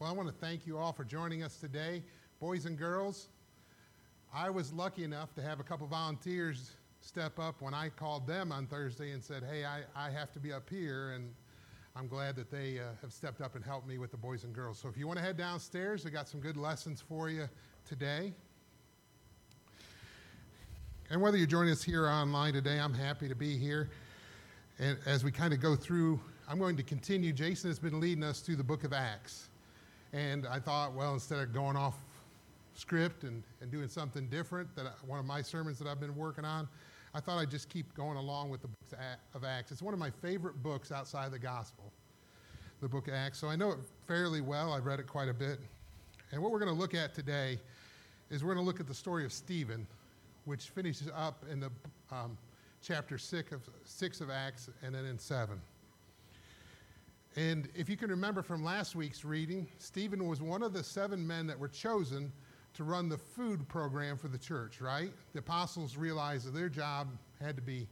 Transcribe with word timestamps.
Well, 0.00 0.08
I 0.08 0.14
want 0.14 0.28
to 0.28 0.34
thank 0.34 0.66
you 0.66 0.78
all 0.78 0.94
for 0.94 1.04
joining 1.04 1.42
us 1.42 1.56
today. 1.56 2.02
Boys 2.40 2.64
and 2.64 2.78
girls, 2.78 3.26
I 4.34 4.48
was 4.48 4.72
lucky 4.72 5.04
enough 5.04 5.34
to 5.34 5.42
have 5.42 5.60
a 5.60 5.62
couple 5.62 5.86
volunteers 5.86 6.70
step 7.02 7.38
up 7.38 7.60
when 7.60 7.74
I 7.74 7.90
called 7.90 8.26
them 8.26 8.50
on 8.50 8.66
Thursday 8.66 9.10
and 9.10 9.22
said, 9.22 9.42
Hey, 9.42 9.66
I, 9.66 9.82
I 9.94 10.08
have 10.08 10.32
to 10.32 10.38
be 10.40 10.54
up 10.54 10.70
here. 10.70 11.10
And 11.10 11.34
I'm 11.94 12.08
glad 12.08 12.34
that 12.36 12.50
they 12.50 12.78
uh, 12.78 12.84
have 13.02 13.12
stepped 13.12 13.42
up 13.42 13.56
and 13.56 13.62
helped 13.62 13.86
me 13.86 13.98
with 13.98 14.10
the 14.10 14.16
boys 14.16 14.44
and 14.44 14.54
girls. 14.54 14.78
So 14.78 14.88
if 14.88 14.96
you 14.96 15.06
want 15.06 15.18
to 15.18 15.22
head 15.22 15.36
downstairs, 15.36 16.02
we 16.02 16.10
got 16.10 16.30
some 16.30 16.40
good 16.40 16.56
lessons 16.56 17.04
for 17.06 17.28
you 17.28 17.46
today. 17.86 18.32
And 21.10 21.20
whether 21.20 21.36
you're 21.36 21.46
joining 21.46 21.72
us 21.72 21.82
here 21.82 22.08
online 22.08 22.54
today, 22.54 22.80
I'm 22.80 22.94
happy 22.94 23.28
to 23.28 23.34
be 23.34 23.58
here. 23.58 23.90
And 24.78 24.96
as 25.04 25.24
we 25.24 25.30
kind 25.30 25.52
of 25.52 25.60
go 25.60 25.76
through, 25.76 26.18
I'm 26.48 26.58
going 26.58 26.78
to 26.78 26.82
continue. 26.82 27.34
Jason 27.34 27.68
has 27.68 27.78
been 27.78 28.00
leading 28.00 28.24
us 28.24 28.40
through 28.40 28.56
the 28.56 28.64
book 28.64 28.84
of 28.84 28.94
Acts. 28.94 29.49
And 30.12 30.46
I 30.46 30.58
thought, 30.58 30.94
well, 30.94 31.14
instead 31.14 31.38
of 31.38 31.52
going 31.52 31.76
off 31.76 31.96
script 32.74 33.24
and, 33.24 33.42
and 33.60 33.70
doing 33.70 33.88
something 33.88 34.28
different, 34.28 34.74
that 34.76 34.86
I, 34.86 34.90
one 35.06 35.18
of 35.18 35.24
my 35.24 35.42
sermons 35.42 35.78
that 35.78 35.86
I've 35.86 36.00
been 36.00 36.16
working 36.16 36.44
on, 36.44 36.68
I 37.14 37.20
thought 37.20 37.38
I'd 37.38 37.50
just 37.50 37.68
keep 37.68 37.92
going 37.94 38.16
along 38.16 38.50
with 38.50 38.62
the 38.62 38.68
book 38.68 39.00
of 39.34 39.44
Acts. 39.44 39.72
It's 39.72 39.82
one 39.82 39.94
of 39.94 40.00
my 40.00 40.10
favorite 40.10 40.62
books 40.62 40.92
outside 40.92 41.26
of 41.26 41.32
the 41.32 41.38
gospel, 41.38 41.92
the 42.80 42.88
book 42.88 43.08
of 43.08 43.14
Acts. 43.14 43.38
So 43.38 43.48
I 43.48 43.56
know 43.56 43.72
it 43.72 43.78
fairly 44.06 44.40
well. 44.40 44.72
I've 44.72 44.86
read 44.86 45.00
it 45.00 45.06
quite 45.06 45.28
a 45.28 45.34
bit. 45.34 45.58
And 46.32 46.40
what 46.40 46.52
we're 46.52 46.60
going 46.60 46.72
to 46.72 46.78
look 46.80 46.94
at 46.94 47.14
today 47.14 47.58
is 48.30 48.44
we're 48.44 48.54
going 48.54 48.64
to 48.64 48.68
look 48.68 48.78
at 48.78 48.86
the 48.86 48.94
story 48.94 49.24
of 49.24 49.32
Stephen, 49.32 49.86
which 50.44 50.70
finishes 50.70 51.08
up 51.16 51.44
in 51.50 51.58
the 51.58 51.70
um, 52.12 52.38
chapter 52.82 53.18
six 53.18 53.52
of, 53.52 53.62
six 53.84 54.20
of 54.20 54.30
Acts 54.30 54.70
and 54.82 54.94
then 54.94 55.04
in 55.04 55.18
seven. 55.18 55.60
And 57.36 57.68
if 57.74 57.88
you 57.88 57.96
can 57.96 58.10
remember 58.10 58.42
from 58.42 58.64
last 58.64 58.96
week's 58.96 59.24
reading, 59.24 59.68
Stephen 59.78 60.26
was 60.26 60.42
one 60.42 60.62
of 60.62 60.72
the 60.72 60.82
seven 60.82 61.24
men 61.24 61.46
that 61.46 61.58
were 61.58 61.68
chosen 61.68 62.32
to 62.74 62.84
run 62.84 63.08
the 63.08 63.18
food 63.18 63.68
program 63.68 64.16
for 64.16 64.28
the 64.28 64.38
church, 64.38 64.80
right? 64.80 65.12
The 65.32 65.38
apostles 65.38 65.96
realized 65.96 66.46
that 66.46 66.54
their 66.54 66.68
job 66.68 67.08
had 67.40 67.56
to 67.56 67.62
be 67.62 67.88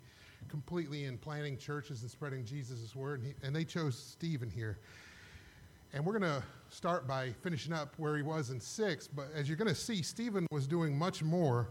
completely 0.49 1.05
in 1.05 1.19
planting 1.19 1.57
churches 1.57 2.03
and 2.03 2.11
spreading 2.11 2.45
Jesus' 2.45 2.95
word, 2.95 3.21
and, 3.21 3.29
he, 3.29 3.47
and 3.47 3.55
they 3.55 3.65
chose 3.65 3.97
Stephen 3.97 4.51
here. 4.51 4.79
And 5.93 6.05
we're 6.05 6.19
going 6.19 6.33
to 6.33 6.43
start 6.69 7.07
by 7.09 7.33
finishing 7.43 7.73
up 7.73 7.95
where 7.97 8.17
he 8.17 8.23
was 8.23 8.51
in 8.51 8.61
six, 8.61 9.07
but 9.07 9.29
as 9.35 9.49
you're 9.49 9.57
going 9.57 9.69
to 9.69 9.75
see, 9.75 10.03
Stephen 10.03 10.47
was 10.51 10.67
doing 10.67 10.97
much 10.97 11.23
more 11.23 11.69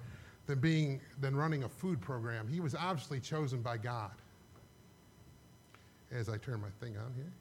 than 0.47 0.59
being 0.59 1.01
than 1.19 1.35
running 1.35 1.63
a 1.63 1.69
food 1.69 2.01
program. 2.01 2.47
He 2.47 2.59
was 2.59 2.73
obviously 2.73 3.19
chosen 3.19 3.61
by 3.61 3.77
God. 3.77 4.11
As 6.11 6.29
I 6.29 6.37
turn 6.37 6.61
my 6.61 6.69
thing 6.79 6.97
on 6.97 7.13
here. 7.15 7.31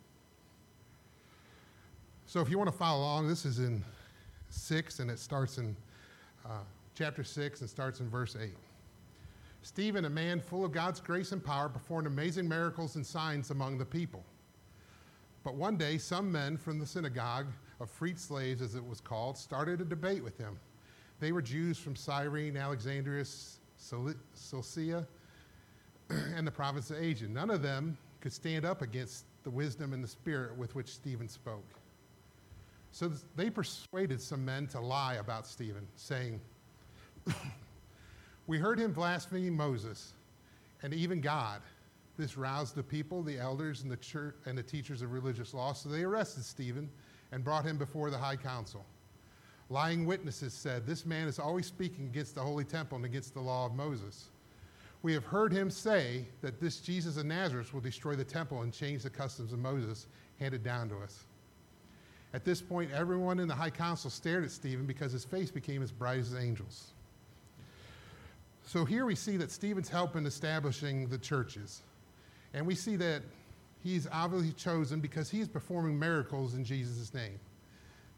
So 2.28 2.41
if 2.41 2.50
you 2.50 2.58
want 2.58 2.69
to 2.69 2.77
follow 2.77 3.02
along, 3.02 3.28
this 3.28 3.44
is 3.44 3.60
in 3.60 3.84
6, 4.50 4.98
and 4.98 5.12
it 5.12 5.20
starts 5.20 5.58
in 5.58 5.77
uh, 6.44 6.58
chapter 6.96 7.22
6 7.22 7.60
and 7.60 7.70
starts 7.70 8.00
in 8.00 8.10
verse 8.10 8.36
8. 8.41 8.50
Stephen, 9.62 10.06
a 10.06 10.10
man 10.10 10.41
full 10.41 10.64
of 10.64 10.72
God's 10.72 10.98
grace 10.98 11.30
and 11.30 11.42
power, 11.42 11.68
performed 11.68 12.08
amazing 12.08 12.48
miracles 12.48 12.96
and 12.96 13.06
signs 13.06 13.52
among 13.52 13.78
the 13.78 13.84
people. 13.84 14.24
But 15.44 15.55
one 15.55 15.77
day, 15.77 15.98
some 15.98 16.30
men 16.33 16.56
from 16.56 16.80
the 16.80 16.86
synagogue 16.86 17.46
of 17.78 17.88
freed 17.91 18.18
slaves, 18.18 18.61
as 18.61 18.74
it 18.74 18.84
was 18.84 19.00
called, 19.00 19.38
started 19.38 19.80
a 19.80 19.84
debate 19.84 20.24
with 20.24 20.36
him. 20.36 20.58
They 21.20 21.30
were 21.30 21.42
Jews 21.42 21.78
from 21.78 21.94
Cyrene, 21.94 22.56
Alexandria, 22.56 23.24
Cilicia, 23.77 25.06
and 26.11 26.44
the 26.44 26.50
province 26.50 26.90
of 26.90 26.98
Asia. 26.98 27.28
None 27.28 27.51
of 27.51 27.62
them 27.62 27.96
could 28.20 28.33
stand 28.33 28.64
up 28.64 28.83
against 28.83 29.27
the 29.45 29.51
wisdom 29.51 29.92
and 29.92 30.02
the 30.02 30.08
spirit 30.08 30.56
with 30.56 30.74
which 30.74 30.89
Stephen 30.89 31.28
spoke. 31.28 31.62
So 32.96 33.12
they 33.36 33.51
persuaded 33.51 34.23
some 34.23 34.42
men 34.42 34.68
to 34.68 34.80
lie 34.80 35.17
about 35.17 35.46
Stephen, 35.46 35.86
saying, 35.96 36.40
We 38.46 38.57
heard 38.57 38.79
him 38.79 38.95
blaspheme 38.95 39.55
Moses 39.55 40.14
and 40.83 40.95
even 40.95 41.20
God. 41.20 41.61
This 42.17 42.39
roused 42.39 42.74
the 42.74 42.83
people, 42.83 43.23
the 43.23 43.39
elders, 43.39 43.83
and 43.83 43.92
the 43.92 43.98
church 43.98 44.36
and 44.46 44.57
the 44.57 44.62
teachers 44.62 45.02
of 45.02 45.12
religious 45.12 45.52
law. 45.52 45.74
So 45.74 45.90
they 45.90 46.05
arrested 46.05 46.42
Stephen 46.46 46.89
and 47.33 47.45
brought 47.45 47.67
him 47.67 47.77
before 47.77 48.08
the 48.08 48.17
high 48.17 48.36
council. 48.36 48.86
Lying 49.68 50.07
witnesses 50.07 50.55
said, 50.55 50.86
This 50.86 51.05
man 51.05 51.28
is 51.28 51.39
always 51.39 51.67
speaking 51.67 52.07
against 52.07 52.34
the 52.34 52.40
holy 52.40 52.64
temple 52.64 52.96
and 52.96 53.05
against 53.05 53.34
the 53.34 53.40
law 53.40 53.67
of 53.67 53.74
Moses. 53.74 54.30
We 55.02 55.13
have 55.13 55.24
heard 55.24 55.52
him 55.52 55.68
say 55.68 56.24
that 56.40 56.63
this 56.63 56.80
Jesus 56.80 57.18
of 57.18 57.27
Nazareth 57.27 57.74
will 57.74 57.83
destroy 57.83 58.14
the 58.14 58.24
temple 58.24 58.63
and 58.63 58.73
change 58.73 59.02
the 59.02 59.11
customs 59.11 59.52
of 59.52 59.58
Moses 59.58 60.07
handed 60.40 60.64
down 60.64 60.89
to 60.89 60.96
us. 61.01 61.27
At 62.36 62.45
this 62.45 62.61
point, 62.61 62.91
everyone 62.92 63.39
in 63.41 63.48
the 63.48 63.55
high 63.55 63.70
council 63.70 64.11
stared 64.11 64.45
at 64.45 64.51
Stephen 64.51 64.85
because 64.85 65.11
his 65.11 65.24
face 65.24 65.51
became 65.51 65.83
as 65.83 65.91
bright 65.91 66.19
as 66.19 66.35
angels. 66.35 66.89
So 68.67 68.85
here 68.85 69.07
we 69.07 69.14
see 69.14 69.39
that 69.39 69.51
Stephen's 69.51 69.89
helping 69.89 70.27
establishing 70.27 71.08
the 71.08 71.17
churches. 71.17 71.80
And 72.52 72.67
we 72.67 72.75
see 72.75 72.95
that 72.96 73.23
he's 73.83 74.07
obviously 74.13 74.52
chosen 74.52 75.01
because 75.01 75.30
he's 75.30 75.48
performing 75.48 75.98
miracles 75.98 76.52
in 76.52 76.63
Jesus' 76.63 77.14
name. 77.14 77.41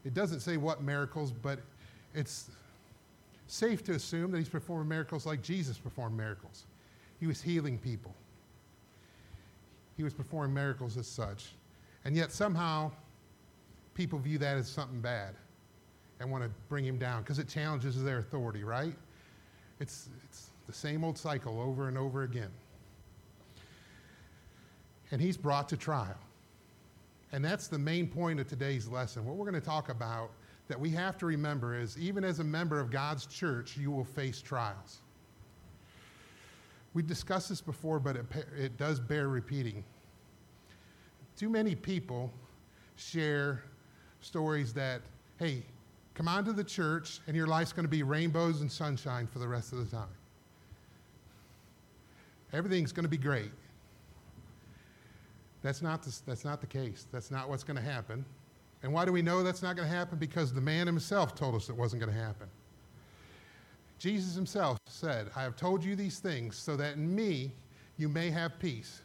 It 0.03 0.13
doesn't 0.13 0.41
say 0.41 0.57
what 0.57 0.83
miracles, 0.83 1.31
but 1.31 1.59
it's 2.13 2.51
safe 3.47 3.85
to 3.85 3.93
assume 3.93 4.31
that 4.31 4.39
he's 4.39 4.49
performing 4.49 4.89
miracles 4.89 5.25
like 5.25 5.41
Jesus 5.41 5.77
performed 5.77 6.17
miracles. 6.17 6.65
He 7.21 7.25
was 7.25 7.41
healing 7.41 7.77
people, 7.77 8.13
he 9.95 10.03
was 10.03 10.13
performing 10.13 10.53
miracles 10.53 10.97
as 10.97 11.07
such. 11.07 11.53
And 12.03 12.17
yet 12.17 12.33
somehow 12.33 12.91
people 13.99 14.17
view 14.17 14.37
that 14.37 14.55
as 14.55 14.69
something 14.69 15.01
bad 15.01 15.35
and 16.21 16.31
want 16.31 16.41
to 16.41 16.49
bring 16.69 16.85
him 16.85 16.97
down 16.97 17.21
because 17.21 17.37
it 17.37 17.49
challenges 17.49 18.01
their 18.01 18.19
authority, 18.19 18.63
right? 18.63 18.93
It's, 19.81 20.07
it's 20.23 20.51
the 20.67 20.71
same 20.71 21.03
old 21.03 21.17
cycle 21.17 21.59
over 21.59 21.89
and 21.89 21.97
over 21.97 22.23
again. 22.23 22.49
And 25.11 25.19
he's 25.19 25.35
brought 25.35 25.67
to 25.67 25.75
trial. 25.75 26.15
And 27.33 27.43
that's 27.43 27.67
the 27.67 27.77
main 27.77 28.07
point 28.07 28.39
of 28.39 28.47
today's 28.47 28.87
lesson. 28.87 29.25
What 29.25 29.35
we're 29.35 29.51
going 29.51 29.61
to 29.61 29.67
talk 29.67 29.89
about 29.89 30.31
that 30.69 30.79
we 30.79 30.91
have 30.91 31.17
to 31.17 31.25
remember 31.25 31.77
is 31.77 31.97
even 31.97 32.23
as 32.23 32.39
a 32.39 32.43
member 32.45 32.79
of 32.79 32.89
God's 32.89 33.25
church, 33.25 33.75
you 33.75 33.91
will 33.91 34.05
face 34.05 34.41
trials. 34.41 35.01
We 36.93 37.03
discussed 37.03 37.49
this 37.49 37.59
before, 37.59 37.99
but 37.99 38.15
it, 38.15 38.25
it 38.57 38.77
does 38.77 38.97
bear 39.01 39.27
repeating. 39.27 39.83
Too 41.35 41.49
many 41.49 41.75
people 41.75 42.31
share 42.95 43.63
stories 44.21 44.73
that, 44.73 45.01
hey, 45.37 45.63
come 46.13 46.27
on 46.27 46.45
to 46.45 46.53
the 46.53 46.63
church 46.63 47.19
and 47.27 47.35
your 47.35 47.47
life's 47.47 47.73
going 47.73 47.85
to 47.85 47.89
be 47.89 48.03
rainbows 48.03 48.61
and 48.61 48.71
sunshine 48.71 49.27
for 49.27 49.39
the 49.39 49.47
rest 49.47 49.73
of 49.73 49.79
the 49.79 49.95
time. 49.95 50.07
Everything's 52.51 52.91
going 52.91 53.03
to 53.03 53.09
be 53.09 53.17
great. 53.17 53.51
That's 55.61 55.81
not, 55.81 56.03
the, 56.03 56.17
that's 56.25 56.45
not 56.45 56.61
the 56.61 56.67
case. 56.67 57.05
That's 57.11 57.31
not 57.31 57.49
what's 57.49 57.63
going 57.63 57.77
to 57.77 57.83
happen. 57.83 58.25
And 58.81 58.93
why 58.93 59.05
do 59.05 59.11
we 59.11 59.21
know 59.21 59.43
that's 59.43 59.61
not 59.61 59.75
going 59.75 59.87
to 59.87 59.93
happen? 59.93 60.17
Because 60.17 60.53
the 60.53 60.61
man 60.61 60.87
himself 60.87 61.35
told 61.35 61.55
us 61.55 61.69
it 61.69 61.75
wasn't 61.75 62.01
going 62.01 62.13
to 62.13 62.19
happen. 62.19 62.47
Jesus 63.97 64.33
himself 64.35 64.77
said, 64.87 65.29
I 65.35 65.41
have 65.43 65.57
told 65.57 65.83
you 65.83 65.95
these 65.95 66.19
things 66.19 66.55
so 66.55 66.77
that 66.77 66.95
in 66.95 67.13
me 67.13 67.51
you 67.97 68.07
may 68.07 68.29
have 68.29 68.57
peace. 68.57 69.01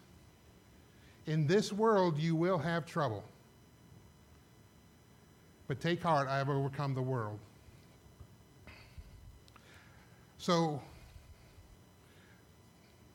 In 1.27 1.47
this 1.47 1.73
world 1.73 2.17
you 2.17 2.37
will 2.37 2.59
have 2.59 2.87
trouble. 2.87 3.25
But 5.67 5.81
take 5.81 6.03
heart, 6.03 6.29
I 6.29 6.37
have 6.39 6.49
overcome 6.49 6.95
the 6.95 7.03
world. 7.03 7.39
So, 10.39 10.81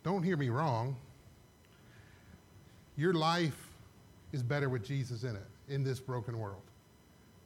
don't 0.03 0.23
hear 0.23 0.35
me 0.35 0.49
wrong. 0.49 0.95
Your 2.97 3.13
life 3.13 3.67
is 4.31 4.41
better 4.41 4.67
with 4.67 4.83
Jesus 4.83 5.23
in 5.23 5.35
it, 5.35 5.45
in 5.67 5.83
this 5.83 5.99
broken 5.99 6.39
world. 6.39 6.63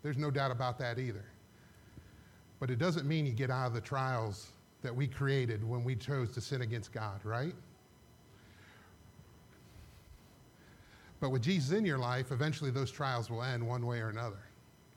There's 0.02 0.18
no 0.18 0.32
doubt 0.32 0.52
about 0.52 0.80
that 0.80 1.00
either. 1.00 1.26
But 2.60 2.70
it 2.70 2.80
doesn't 2.80 3.06
mean 3.06 3.26
you 3.26 3.34
get 3.34 3.50
out 3.50 3.68
of 3.68 3.74
the 3.74 3.82
trials 3.82 4.48
that 4.84 4.96
we 4.96 5.08
created 5.08 5.68
when 5.68 5.84
we 5.84 5.96
chose 5.96 6.32
to 6.32 6.42
sin 6.42 6.62
against 6.62 6.94
God, 6.94 7.20
right? 7.26 7.56
But 11.20 11.30
with 11.30 11.42
Jesus 11.42 11.72
in 11.72 11.86
your 11.86 11.98
life, 11.98 12.32
eventually 12.32 12.72
those 12.72 12.92
trials 12.92 13.30
will 13.30 13.44
end 13.44 13.66
one 13.66 13.86
way 13.86 14.00
or 14.00 14.10
another 14.10 14.40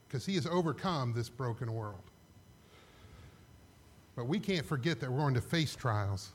because 0.06 0.24
he 0.24 0.34
has 0.34 0.46
overcome 0.46 1.12
this 1.12 1.28
broken 1.28 1.72
world. 1.72 2.02
But 4.14 4.26
we 4.26 4.38
can't 4.38 4.64
forget 4.64 5.00
that 5.00 5.10
we're 5.10 5.18
going 5.18 5.34
to 5.34 5.40
face 5.40 5.74
trials, 5.74 6.30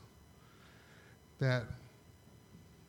that 1.40 1.64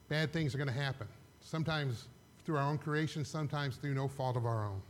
bad 0.08 0.32
things 0.32 0.54
are 0.54 0.58
going 0.58 0.68
to 0.68 0.74
happen, 0.74 1.08
sometimes 1.42 2.06
through 2.46 2.58
our 2.58 2.70
own 2.70 2.78
creation, 2.78 3.26
sometimes 3.26 3.78
through 3.78 3.96
no 3.96 4.08
fault 4.08 4.38
of 4.38 4.46
our 4.46 4.66
own. 4.66 4.82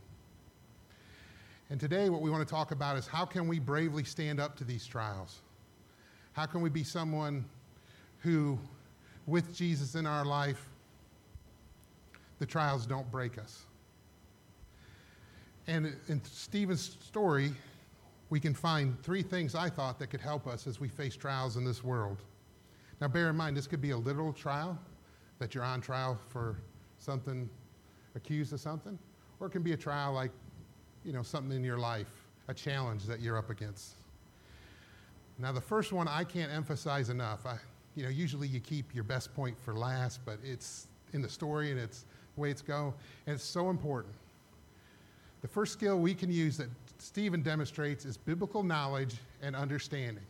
And 1.70 1.80
today, 1.80 2.10
what 2.10 2.20
we 2.20 2.30
want 2.30 2.46
to 2.46 2.50
talk 2.52 2.72
about 2.72 2.96
is 2.98 3.06
how 3.06 3.24
can 3.24 3.48
we 3.48 3.58
bravely 3.58 4.04
stand 4.04 4.38
up 4.38 4.56
to 4.56 4.64
these 4.64 4.86
trials? 4.86 5.40
How 6.32 6.46
can 6.46 6.60
we 6.60 6.68
be 6.68 6.84
someone 6.84 7.44
who, 8.18 8.58
with 9.26 9.56
Jesus 9.56 9.94
in 9.94 10.06
our 10.06 10.24
life, 10.24 10.68
the 12.38 12.46
trials 12.46 12.86
don't 12.86 13.10
break 13.10 13.38
us? 13.38 13.64
And 15.66 15.96
in 16.08 16.22
Stephen's 16.24 16.98
story, 17.00 17.52
we 18.30 18.40
can 18.40 18.54
find 18.54 19.00
three 19.02 19.22
things 19.22 19.54
I 19.54 19.68
thought 19.68 19.98
that 19.98 20.08
could 20.08 20.20
help 20.20 20.46
us 20.46 20.66
as 20.66 20.80
we 20.80 20.88
face 20.88 21.16
trials 21.16 21.56
in 21.56 21.64
this 21.64 21.82
world. 21.82 22.22
Now, 23.00 23.08
bear 23.08 23.30
in 23.30 23.36
mind, 23.36 23.56
this 23.56 23.66
could 23.66 23.80
be 23.80 23.90
a 23.90 23.96
literal 23.96 24.32
trial, 24.32 24.78
that 25.38 25.54
you're 25.54 25.64
on 25.64 25.80
trial 25.80 26.18
for 26.28 26.56
something, 26.98 27.48
accused 28.14 28.52
of 28.52 28.60
something, 28.60 28.98
or 29.40 29.48
it 29.48 29.50
can 29.50 29.62
be 29.62 29.72
a 29.72 29.76
trial 29.76 30.12
like, 30.12 30.30
you 31.04 31.12
know, 31.12 31.22
something 31.22 31.54
in 31.54 31.64
your 31.64 31.78
life, 31.78 32.10
a 32.48 32.54
challenge 32.54 33.04
that 33.04 33.20
you're 33.20 33.36
up 33.36 33.50
against. 33.50 33.94
Now, 35.38 35.52
the 35.52 35.60
first 35.60 35.92
one 35.92 36.06
I 36.06 36.24
can't 36.24 36.52
emphasize 36.52 37.10
enough. 37.10 37.44
I, 37.44 37.58
you 37.96 38.04
know, 38.04 38.08
usually 38.08 38.48
you 38.48 38.60
keep 38.60 38.94
your 38.94 39.04
best 39.04 39.34
point 39.34 39.56
for 39.60 39.74
last, 39.74 40.20
but 40.24 40.38
it's 40.44 40.86
in 41.12 41.22
the 41.22 41.28
story 41.28 41.70
and 41.70 41.80
it's 41.80 42.04
the 42.34 42.40
way 42.40 42.50
it's 42.50 42.62
go, 42.62 42.94
and 43.26 43.34
it's 43.34 43.44
so 43.44 43.70
important. 43.70 44.14
The 45.44 45.48
first 45.48 45.74
skill 45.74 45.98
we 45.98 46.14
can 46.14 46.32
use 46.32 46.56
that 46.56 46.70
Stephen 46.96 47.42
demonstrates 47.42 48.06
is 48.06 48.16
biblical 48.16 48.62
knowledge 48.62 49.16
and 49.42 49.54
understanding. 49.54 50.24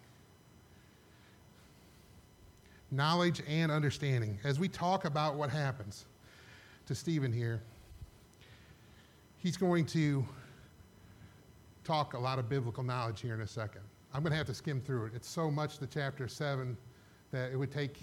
Knowledge 2.91 3.41
and 3.49 3.71
understanding. 3.71 4.41
As 4.43 4.59
we 4.59 4.67
talk 4.67 5.05
about 5.05 5.37
what 5.37 5.51
happens 5.51 6.07
to 6.87 6.97
Stephen 6.97 7.33
here, 7.33 7.63
he's 9.37 9.57
going 9.57 9.87
to 9.87 10.27
talk 11.85 12.15
a 12.15 12.19
lot 12.19 12.41
of 12.41 12.49
biblical 12.49 12.83
knowledge 12.83 13.21
here 13.21 13.35
in 13.35 13.43
a 13.43 13.47
second. 13.47 13.83
I'm 14.13 14.23
going 14.23 14.33
to 14.33 14.37
have 14.37 14.49
to 14.49 14.55
skim 14.55 14.81
through 14.81 15.07
it. 15.07 15.13
It's 15.15 15.29
so 15.29 15.49
much 15.49 15.79
to 15.79 15.87
chapter 15.87 16.27
7 16.27 16.77
that 17.31 17.53
it 17.53 17.57
would 17.57 17.71
take 17.71 18.01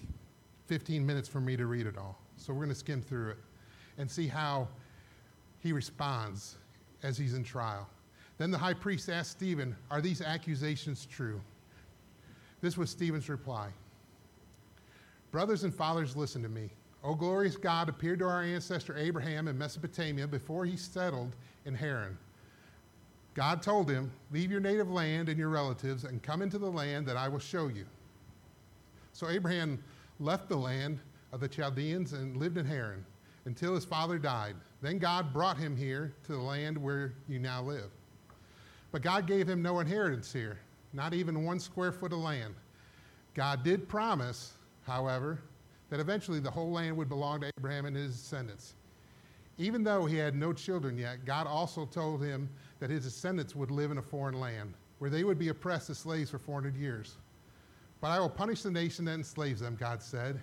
15 0.68 1.06
minutes 1.06 1.28
for 1.28 1.42
me 1.42 1.58
to 1.58 1.66
read 1.66 1.88
it 1.88 1.98
all. 1.98 2.18
So 2.38 2.54
we're 2.54 2.60
going 2.60 2.70
to 2.70 2.76
skim 2.76 3.02
through 3.02 3.32
it 3.32 3.38
and 3.98 4.10
see 4.10 4.28
how 4.28 4.70
he 5.60 5.74
responds 5.74 6.56
as 7.04 7.18
he's 7.18 7.34
in 7.34 7.44
trial. 7.44 7.88
Then 8.38 8.52
the 8.52 8.58
high 8.58 8.74
priest 8.74 9.10
asked 9.10 9.32
Stephen, 9.32 9.76
Are 9.90 10.02
these 10.02 10.22
accusations 10.22 11.06
true? 11.06 11.40
This 12.62 12.78
was 12.78 12.90
Stephen's 12.90 13.30
reply 13.30 13.70
Brothers 15.32 15.64
and 15.64 15.74
fathers, 15.74 16.16
listen 16.16 16.44
to 16.44 16.50
me. 16.50 16.70
O 17.04 17.16
glorious 17.16 17.56
God 17.56 17.90
appeared 17.90 18.20
to 18.20 18.26
our 18.26 18.44
ancestor 18.44 18.96
Abraham 18.98 19.48
in 19.48 19.58
Mesopotamia 19.58 20.28
before 20.28 20.66
he 20.66 20.78
settled 20.78 21.36
in 21.66 21.74
Haran. 21.74 22.18
God 23.34 23.62
told 23.62 23.90
him, 23.90 24.12
Leave 24.32 24.52
your 24.52 24.60
native 24.60 24.92
land 24.92 25.30
and 25.30 25.40
your 25.40 25.50
relatives 25.50 26.04
and 26.04 26.22
come 26.22 26.42
into 26.42 26.58
the 26.58 26.70
land 26.70 27.08
that 27.08 27.18
I 27.18 27.28
will 27.28 27.40
show 27.40 27.70
you. 27.70 27.86
So 29.14 29.30
Abraham 29.30 29.82
left 30.20 30.50
the 30.50 30.58
land 30.58 31.00
of 31.32 31.40
the 31.40 31.48
Chaldeans 31.48 32.14
and 32.14 32.38
lived 32.38 32.58
in 32.58 32.66
Haran 32.66 33.06
until 33.46 33.76
his 33.76 33.86
father 33.86 34.18
died. 34.18 34.56
Then 34.82 34.98
God 34.98 35.34
brought 35.34 35.58
him 35.58 35.76
here 35.76 36.14
to 36.26 36.34
the 36.34 36.38
land 36.40 36.78
where 36.78 37.14
you 37.28 37.40
now 37.40 37.62
live. 37.62 37.92
But 38.92 39.02
God 39.02 39.28
gave 39.28 39.48
him 39.48 39.62
no 39.62 39.80
inheritance 39.80 40.34
here, 40.34 40.60
not 40.94 41.14
even 41.14 41.46
one 41.46 41.60
square 41.60 41.92
foot 41.92 42.14
of 42.14 42.20
land. 42.20 42.56
God 43.34 43.64
did 43.64 43.88
promise, 43.88 44.54
however, 44.84 45.40
that 45.90 46.00
eventually 46.00 46.40
the 46.40 46.52
whole 46.52 46.72
land 46.72 46.98
would 46.98 47.10
belong 47.10 47.42
to 47.42 47.52
Abraham 47.58 47.86
and 47.86 47.96
his 47.96 48.14
descendants. 48.14 48.74
Even 49.58 49.84
though 49.84 50.06
he 50.06 50.18
had 50.18 50.36
no 50.36 50.52
children 50.54 50.98
yet, 50.98 51.26
God 51.26 51.48
also 51.48 51.86
told 51.86 52.24
him 52.24 52.50
that 52.80 52.90
his 52.90 53.04
descendants 53.04 53.56
would 53.56 53.72
live 53.72 53.92
in 53.92 53.98
a 53.98 54.02
foreign 54.02 54.40
land, 54.40 54.74
where 55.00 55.10
they 55.10 55.24
would 55.24 55.38
be 55.38 55.50
oppressed 55.50 55.90
as 55.90 56.00
slaves 56.00 56.32
for 56.32 56.40
400 56.40 56.76
years. 56.76 57.18
But 58.00 58.08
I 58.08 58.20
will 58.20 58.30
punish 58.30 58.64
the 58.64 58.72
nation 58.72 59.06
that 59.06 59.14
enslaves 59.14 59.62
them, 59.62 59.78
God 59.80 60.02
said, 60.02 60.40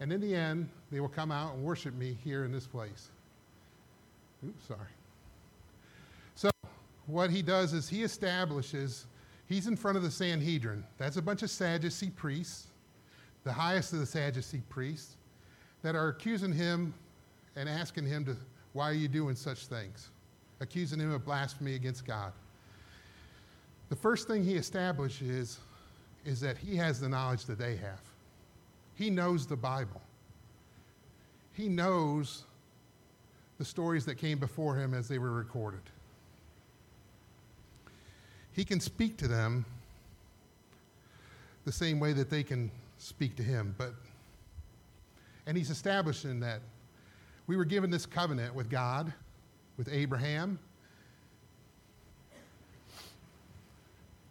and 0.00 0.12
in 0.12 0.20
the 0.20 0.34
end, 0.34 0.68
they 0.90 1.00
will 1.00 1.08
come 1.08 1.32
out 1.32 1.54
and 1.54 1.64
worship 1.64 1.94
me 1.94 2.16
here 2.22 2.44
in 2.44 2.52
this 2.52 2.66
place. 2.66 3.08
Oops, 4.46 4.66
sorry. 4.66 4.80
So, 6.34 6.50
what 7.06 7.30
he 7.30 7.42
does 7.42 7.72
is 7.72 7.88
he 7.88 8.02
establishes, 8.02 9.06
he's 9.48 9.66
in 9.66 9.76
front 9.76 9.96
of 9.96 10.02
the 10.02 10.10
Sanhedrin. 10.10 10.84
That's 10.98 11.16
a 11.16 11.22
bunch 11.22 11.42
of 11.42 11.50
Sadducee 11.50 12.10
priests, 12.10 12.66
the 13.44 13.52
highest 13.52 13.92
of 13.92 14.00
the 14.00 14.06
Sadducee 14.06 14.62
priests, 14.68 15.16
that 15.82 15.94
are 15.94 16.08
accusing 16.08 16.52
him 16.52 16.92
and 17.54 17.68
asking 17.68 18.06
him 18.06 18.24
to, 18.26 18.36
why 18.74 18.90
are 18.90 18.94
you 18.94 19.08
doing 19.08 19.34
such 19.34 19.66
things? 19.66 20.10
Accusing 20.60 21.00
him 21.00 21.12
of 21.12 21.24
blasphemy 21.24 21.74
against 21.74 22.04
God. 22.04 22.32
The 23.88 23.96
first 23.96 24.26
thing 24.26 24.44
he 24.44 24.56
establishes 24.56 25.58
is 26.24 26.40
that 26.40 26.58
he 26.58 26.76
has 26.76 27.00
the 27.00 27.08
knowledge 27.08 27.46
that 27.46 27.58
they 27.58 27.76
have. 27.76 28.00
He 28.96 29.10
knows 29.10 29.46
the 29.46 29.56
Bible. 29.56 30.00
He 31.52 31.68
knows 31.68 32.44
the 33.58 33.64
stories 33.64 34.04
that 34.06 34.16
came 34.16 34.38
before 34.38 34.76
him 34.76 34.92
as 34.92 35.08
they 35.08 35.18
were 35.18 35.32
recorded. 35.32 35.80
He 38.52 38.64
can 38.64 38.80
speak 38.80 39.16
to 39.18 39.28
them 39.28 39.64
the 41.64 41.72
same 41.72 42.00
way 42.00 42.12
that 42.14 42.30
they 42.30 42.42
can 42.42 42.70
speak 42.98 43.36
to 43.36 43.42
him, 43.42 43.74
but 43.76 43.94
and 45.46 45.56
he's 45.56 45.70
establishing 45.70 46.40
that 46.40 46.60
we 47.46 47.56
were 47.56 47.64
given 47.64 47.90
this 47.90 48.06
covenant 48.06 48.54
with 48.54 48.68
God, 48.68 49.12
with 49.76 49.88
Abraham, 49.92 50.58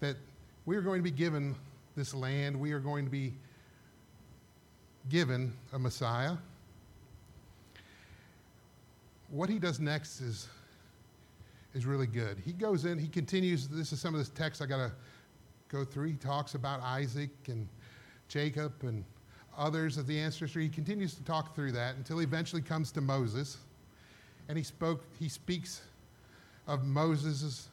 that 0.01 0.17
we 0.65 0.75
are 0.75 0.81
going 0.81 0.99
to 0.99 1.03
be 1.03 1.11
given 1.11 1.55
this 1.95 2.13
land, 2.13 2.59
we 2.59 2.73
are 2.73 2.79
going 2.79 3.05
to 3.05 3.11
be 3.11 3.33
given 5.09 5.53
a 5.73 5.79
Messiah. 5.79 6.35
What 9.29 9.49
he 9.49 9.59
does 9.59 9.79
next 9.79 10.21
is, 10.21 10.47
is 11.73 11.85
really 11.85 12.07
good. 12.07 12.37
He 12.43 12.53
goes 12.53 12.85
in, 12.85 12.97
he 12.97 13.07
continues, 13.07 13.67
this 13.67 13.91
is 13.91 13.99
some 13.99 14.13
of 14.13 14.19
this 14.19 14.29
text 14.29 14.61
I 14.61 14.65
got 14.65 14.77
to 14.77 14.91
go 15.67 15.83
through. 15.83 16.07
He 16.07 16.13
talks 16.13 16.55
about 16.55 16.81
Isaac 16.81 17.31
and 17.47 17.67
Jacob 18.27 18.73
and 18.81 19.03
others 19.57 19.97
of 19.97 20.07
the 20.07 20.19
ancestry. 20.19 20.63
He 20.63 20.69
continues 20.69 21.13
to 21.15 21.23
talk 21.23 21.55
through 21.55 21.71
that 21.73 21.95
until 21.95 22.19
he 22.19 22.23
eventually 22.23 22.61
comes 22.61 22.91
to 22.93 23.01
Moses. 23.01 23.57
And 24.47 24.57
he 24.57 24.63
spoke, 24.63 25.03
he 25.19 25.27
speaks 25.27 25.81
of 26.67 26.83
Moses' 26.83 27.69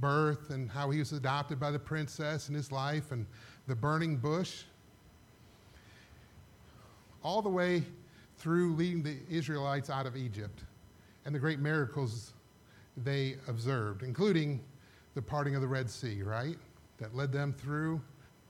birth 0.00 0.50
and 0.50 0.70
how 0.70 0.90
he 0.90 0.98
was 0.98 1.12
adopted 1.12 1.58
by 1.58 1.70
the 1.70 1.78
princess 1.78 2.48
and 2.48 2.56
his 2.56 2.70
life 2.70 3.12
and 3.12 3.26
the 3.66 3.74
burning 3.74 4.16
bush 4.16 4.62
all 7.22 7.42
the 7.42 7.48
way 7.48 7.84
through 8.38 8.74
leading 8.74 9.02
the 9.02 9.16
Israelites 9.30 9.90
out 9.90 10.06
of 10.06 10.16
Egypt 10.16 10.64
and 11.24 11.34
the 11.34 11.38
great 11.38 11.58
miracles 11.58 12.32
they 12.96 13.36
observed, 13.48 14.02
including 14.02 14.60
the 15.14 15.22
parting 15.22 15.54
of 15.54 15.60
the 15.60 15.68
Red 15.68 15.90
Sea, 15.90 16.22
right? 16.22 16.56
That 16.98 17.14
led 17.14 17.32
them 17.32 17.52
through 17.52 18.00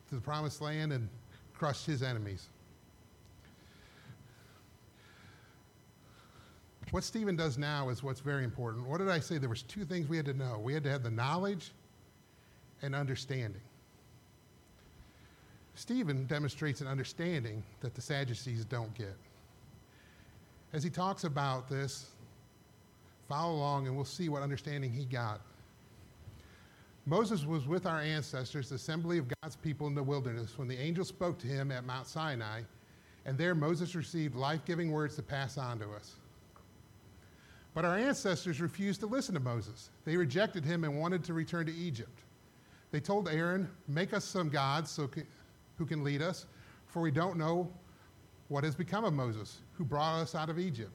to 0.09 0.15
the 0.15 0.21
promised 0.21 0.61
land 0.61 0.93
and 0.93 1.09
crushed 1.55 1.87
his 1.87 2.03
enemies. 2.03 2.49
What 6.93 7.03
Stephen 7.03 7.35
does 7.35 7.59
now 7.59 7.89
is 7.89 8.03
what's 8.03 8.21
very 8.21 8.45
important. 8.45 8.87
What 8.87 8.99
did 8.99 9.09
I 9.09 9.19
say? 9.19 9.39
There 9.39 9.49
was 9.49 9.63
two 9.63 9.85
things 9.85 10.09
we 10.09 10.17
had 10.17 10.27
to 10.27 10.35
know. 10.35 10.59
We 10.59 10.73
had 10.73 10.85
to 10.85 10.91
have 10.91 11.03
the 11.03 11.11
knowledge 11.11 11.73
and 12.83 12.95
understanding. 12.95 13.61
Stephen 15.77 16.27
demonstrates 16.27 16.81
an 16.81 16.87
understanding 16.87 17.63
that 17.81 17.95
the 17.95 18.01
Sadducees 18.01 18.65
don't 18.65 18.93
get. 18.95 19.15
As 20.73 20.83
he 20.83 20.89
talks 20.89 21.25
about 21.25 21.69
this, 21.69 22.11
follow 23.29 23.55
along 23.55 23.87
and 23.87 23.95
we'll 23.95 24.07
see 24.07 24.31
what 24.31 24.43
understanding 24.43 24.91
he 24.91 25.05
got. 25.05 25.41
Moses 27.05 27.45
was 27.45 27.69
with 27.69 27.87
our 27.87 28.01
ancestors, 28.01 28.71
the 28.71 28.77
assembly 28.77 29.19
of 29.19 29.27
God's 29.43 29.55
people 29.55 29.87
in 29.87 29.95
the 29.95 30.03
wilderness, 30.03 30.59
when 30.59 30.67
the 30.67 30.77
angel 30.77 31.05
spoke 31.05 31.39
to 31.39 31.47
him 31.47 31.71
at 31.71 31.85
Mount 31.85 32.07
Sinai, 32.07 32.63
and 33.27 33.37
there 33.37 33.55
Moses 33.55 33.95
received 33.95 34.35
life 34.35 34.65
giving 34.65 34.91
words 34.91 35.15
to 35.17 35.23
pass 35.23 35.59
on 35.59 35.79
to 35.79 35.91
us. 35.91 36.17
But 37.75 37.85
our 37.85 37.99
ancestors 37.99 38.63
refused 38.63 39.01
to 39.01 39.07
listen 39.07 39.35
to 39.35 39.41
Moses. 39.41 39.91
They 40.07 40.17
rejected 40.17 40.65
him 40.65 40.85
and 40.85 40.99
wanted 40.99 41.23
to 41.25 41.35
return 41.35 41.67
to 41.67 41.75
Egypt. 41.75 42.23
They 42.91 43.01
told 43.01 43.29
Aaron, 43.29 43.69
Make 43.87 44.15
us 44.15 44.25
some 44.25 44.49
gods 44.49 44.91
so 44.91 45.07
who 45.79 45.87
can 45.87 46.03
lead 46.03 46.23
us, 46.23 46.47
for 46.87 47.03
we 47.03 47.11
don't 47.11 47.37
know 47.37 47.71
what 48.49 48.65
has 48.65 48.75
become 48.75 49.05
of 49.05 49.13
Moses, 49.13 49.59
who 49.75 49.85
brought 49.85 50.21
us 50.21 50.35
out 50.35 50.49
of 50.49 50.59
Egypt. 50.59 50.93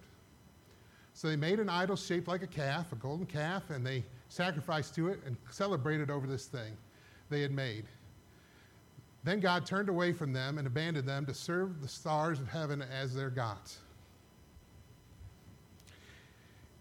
So 1.13 1.27
they 1.27 1.35
made 1.35 1.59
an 1.59 1.69
idol 1.69 1.95
shaped 1.95 2.27
like 2.27 2.43
a 2.43 2.47
calf, 2.47 2.91
a 2.91 2.95
golden 2.95 3.25
calf, 3.25 3.69
and 3.69 3.85
they 3.85 4.03
sacrificed 4.29 4.95
to 4.95 5.09
it 5.09 5.19
and 5.25 5.35
celebrated 5.49 6.09
over 6.09 6.25
this 6.25 6.45
thing 6.45 6.77
they 7.29 7.41
had 7.41 7.51
made. 7.51 7.85
Then 9.23 9.39
God 9.39 9.65
turned 9.65 9.89
away 9.89 10.13
from 10.13 10.33
them 10.33 10.57
and 10.57 10.65
abandoned 10.65 11.07
them 11.07 11.25
to 11.25 11.33
serve 11.33 11.81
the 11.81 11.87
stars 11.87 12.39
of 12.39 12.47
heaven 12.47 12.81
as 12.81 13.13
their 13.13 13.29
gods. 13.29 13.79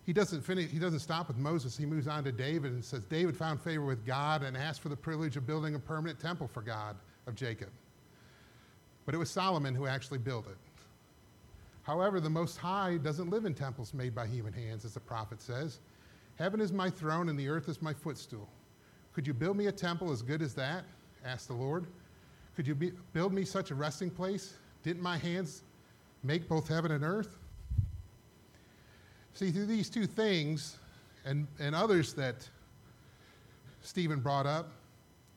He 0.06 0.12
doesn't 0.12 0.40
finish, 0.40 0.70
he 0.70 0.78
doesn't 0.78 1.00
stop 1.00 1.28
with 1.28 1.36
Moses. 1.36 1.76
He 1.76 1.84
moves 1.84 2.08
on 2.08 2.24
to 2.24 2.32
David 2.32 2.72
and 2.72 2.84
says, 2.84 3.04
David 3.04 3.36
found 3.36 3.60
favor 3.60 3.84
with 3.84 4.06
God 4.06 4.42
and 4.42 4.56
asked 4.56 4.80
for 4.80 4.88
the 4.88 4.96
privilege 4.96 5.36
of 5.36 5.46
building 5.46 5.74
a 5.74 5.78
permanent 5.78 6.18
temple 6.18 6.48
for 6.48 6.62
God 6.62 6.96
of 7.26 7.34
Jacob. 7.34 7.68
But 9.06 9.14
it 9.14 9.18
was 9.18 9.30
Solomon 9.30 9.74
who 9.74 9.86
actually 9.86 10.18
built 10.18 10.46
it. 10.46 10.56
However, 11.82 12.20
the 12.20 12.30
Most 12.30 12.56
High 12.56 12.98
doesn't 12.98 13.30
live 13.30 13.44
in 13.44 13.54
temples 13.54 13.94
made 13.94 14.14
by 14.14 14.26
human 14.26 14.52
hands, 14.52 14.84
as 14.84 14.94
the 14.94 15.00
prophet 15.00 15.40
says. 15.40 15.80
Heaven 16.36 16.60
is 16.60 16.72
my 16.72 16.88
throne 16.88 17.28
and 17.28 17.38
the 17.38 17.48
earth 17.48 17.68
is 17.68 17.82
my 17.82 17.92
footstool. 17.92 18.48
Could 19.12 19.26
you 19.26 19.34
build 19.34 19.56
me 19.56 19.66
a 19.66 19.72
temple 19.72 20.12
as 20.12 20.22
good 20.22 20.42
as 20.42 20.54
that? 20.54 20.84
asked 21.24 21.48
the 21.48 21.54
Lord. 21.54 21.86
Could 22.56 22.66
you 22.66 22.74
be, 22.74 22.92
build 23.12 23.32
me 23.32 23.44
such 23.44 23.70
a 23.70 23.74
resting 23.74 24.10
place? 24.10 24.54
Didn't 24.82 25.02
my 25.02 25.18
hands 25.18 25.62
make 26.22 26.48
both 26.48 26.68
heaven 26.68 26.92
and 26.92 27.04
earth? 27.04 27.36
See, 29.34 29.50
through 29.50 29.66
these 29.66 29.90
two 29.90 30.06
things 30.06 30.78
and, 31.24 31.46
and 31.58 31.74
others 31.74 32.14
that 32.14 32.48
Stephen 33.82 34.20
brought 34.20 34.46
up, 34.46 34.70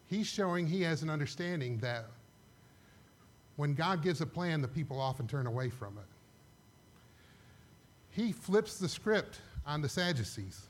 he's 0.08 0.28
showing 0.28 0.68
he 0.68 0.82
has 0.82 1.04
an 1.04 1.10
understanding 1.10 1.78
that 1.80 2.08
when 3.56 3.74
God 3.74 4.02
gives 4.02 4.22
a 4.22 4.26
plan, 4.26 4.62
the 4.62 4.68
people 4.68 5.00
often 5.00 5.28
turn 5.28 5.48
away 5.48 5.70
from 5.70 5.98
it. 5.98 6.06
He 8.10 8.32
flips 8.32 8.78
the 8.78 8.90
script 8.90 9.40
on 9.66 9.82
the 9.82 9.90
Sadducees. 9.90 10.68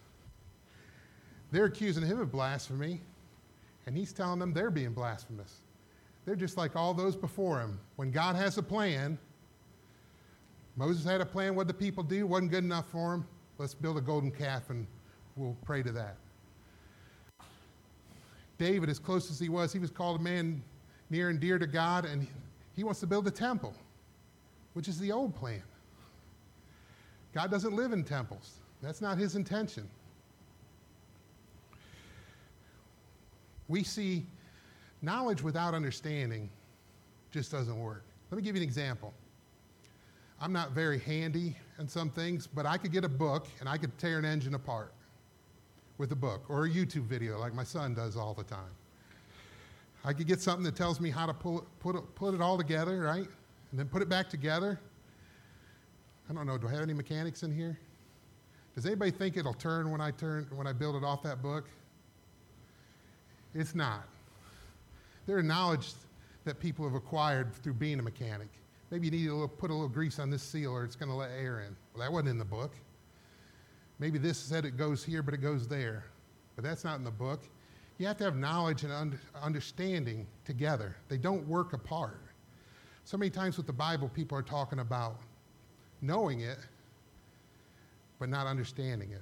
They're 1.52 1.66
accusing 1.66 2.06
him 2.06 2.20
of 2.20 2.32
blasphemy, 2.32 3.02
and 3.86 3.96
he's 3.96 4.14
telling 4.14 4.40
them 4.40 4.54
they're 4.54 4.72
being 4.72 4.94
blasphemous. 4.94 5.60
They're 6.26 6.36
just 6.36 6.58
like 6.58 6.76
all 6.76 6.94
those 6.94 7.16
before 7.16 7.60
him. 7.60 7.80
When 7.98 8.12
God 8.12 8.36
has 8.36 8.58
a 8.58 8.64
plan, 8.64 9.18
Moses 10.76 11.06
had 11.06 11.22
a 11.22 11.26
plan. 11.26 11.56
What 11.56 11.68
the 11.68 11.74
people 11.74 12.04
do 12.04 12.26
wasn't 12.26 12.52
good 12.52 12.64
enough 12.64 12.90
for 12.90 13.12
them. 13.12 13.28
Let's 13.58 13.74
build 13.74 13.98
a 13.98 14.02
golden 14.02 14.32
calf 14.32 14.70
and 14.70 14.88
we'll 15.36 15.56
pray 15.66 15.84
to 15.84 15.92
that. 15.92 16.16
David, 18.58 18.90
as 18.90 19.00
close 19.00 19.30
as 19.30 19.40
he 19.40 19.50
was, 19.50 19.74
he 19.74 19.80
was 19.80 19.92
called 19.92 20.20
a 20.20 20.24
man 20.24 20.64
near 21.10 21.30
and 21.30 21.40
dear 21.40 21.60
to 21.60 21.68
God, 21.68 22.06
and 22.06 22.26
he 22.76 22.84
wants 22.84 23.00
to 23.02 23.08
build 23.08 23.28
a 23.28 23.32
temple, 23.32 23.74
which 24.74 24.88
is 24.88 25.00
the 25.00 25.12
old 25.12 25.36
plan. 25.36 25.64
God 27.34 27.50
doesn't 27.50 27.76
live 27.76 27.94
in 27.94 28.04
temples, 28.04 28.60
that's 28.82 29.02
not 29.02 29.18
his 29.18 29.36
intention. 29.36 29.90
We 33.68 33.84
see 33.84 34.26
knowledge 35.02 35.42
without 35.42 35.74
understanding 35.74 36.50
just 37.32 37.52
doesn't 37.52 37.80
work. 37.80 38.04
Let 38.30 38.38
me 38.38 38.44
give 38.44 38.56
you 38.56 38.62
an 38.62 38.68
example. 38.68 39.14
I'm 40.40 40.52
not 40.52 40.72
very 40.72 41.00
handy 41.00 41.56
in 41.80 41.88
some 41.88 42.10
things, 42.10 42.46
but 42.48 42.66
I 42.66 42.78
could 42.78 42.92
get 42.92 43.04
a 43.04 43.10
book 43.10 43.48
and 43.60 43.70
I 43.70 43.78
could 43.78 43.98
tear 43.98 44.20
an 44.20 44.26
engine 44.26 44.56
apart 44.56 44.94
with 45.98 46.12
a 46.12 46.16
book 46.16 46.44
or 46.50 46.66
a 46.66 46.70
YouTube 46.70 47.04
video 47.04 47.40
like 47.40 47.54
my 47.54 47.64
son 47.64 47.94
does 47.94 48.18
all 48.18 48.34
the 48.34 48.44
time. 48.44 48.72
I 50.06 50.14
could 50.14 50.28
get 50.28 50.42
something 50.42 50.64
that 50.64 50.76
tells 50.76 51.00
me 51.00 51.10
how 51.10 51.26
to 51.26 51.34
pull 51.34 51.66
put, 51.80 52.16
put 52.16 52.34
it 52.34 52.42
all 52.42 52.58
together, 52.58 53.02
right? 53.02 53.28
And 53.72 53.80
then 53.80 53.88
put 53.88 54.02
it 54.02 54.10
back 54.10 54.30
together. 54.30 54.80
I 56.30 56.34
don't 56.34 56.46
know, 56.46 56.58
do 56.58 56.68
I 56.68 56.72
have 56.72 56.82
any 56.82 56.94
mechanics 56.94 57.44
in 57.44 57.54
here? 57.54 57.78
Does 58.76 58.86
anybody 58.86 59.12
think 59.12 59.38
it'll 59.38 59.54
turn 59.54 59.92
when 59.92 60.02
I 60.02 60.12
turn 60.12 60.48
when 60.54 60.68
I 60.68 60.74
build 60.74 60.96
it 60.96 61.04
off 61.04 61.24
that 61.24 61.42
book? 61.42 61.70
It's 63.54 63.76
not. 63.76 64.08
There 65.26 65.38
are 65.38 65.44
knowledge 65.44 65.94
that 66.44 66.60
people 66.60 66.86
have 66.86 66.96
acquired 66.96 67.54
through 67.54 67.74
being 67.74 68.00
a 68.00 68.04
mechanic. 68.04 68.48
Maybe 68.92 69.08
you 69.08 69.12
need 69.12 69.28
to 69.28 69.48
put 69.48 69.70
a 69.70 69.74
little 69.74 69.90
grease 69.90 70.20
on 70.20 70.30
this 70.30 70.44
seal 70.44 70.72
or 70.72 70.84
it's 70.84 70.96
going 70.96 71.10
to 71.10 71.16
let 71.16 71.32
air 71.32 71.62
in. 71.62 71.76
Well, 71.94 72.02
that 72.02 72.12
wasn't 72.12 72.30
in 72.30 72.38
the 72.38 72.46
book. 72.46 72.74
Maybe 74.00 74.18
this 74.18 74.38
said 74.38 74.66
it 74.66 74.76
goes 74.76 75.04
here, 75.04 75.24
but 75.24 75.34
it 75.34 75.38
goes 75.38 75.68
there. 75.68 76.06
But 76.56 76.64
that's 76.64 76.84
not 76.84 76.98
in 76.98 77.04
the 77.04 77.12
book. 77.12 77.42
You 78.04 78.08
have 78.08 78.18
to 78.18 78.26
have 78.26 78.36
knowledge 78.36 78.84
and 78.84 79.18
understanding 79.42 80.28
together, 80.44 80.98
they 81.08 81.16
don't 81.16 81.48
work 81.48 81.72
apart. 81.72 82.20
So 83.06 83.18
many 83.18 83.30
times 83.30 83.56
with 83.56 83.66
the 83.66 83.72
Bible, 83.72 84.10
people 84.10 84.38
are 84.38 84.42
talking 84.42 84.80
about 84.80 85.16
knowing 86.02 86.42
it, 86.42 86.58
but 88.20 88.28
not 88.28 88.46
understanding 88.46 89.12
it. 89.12 89.22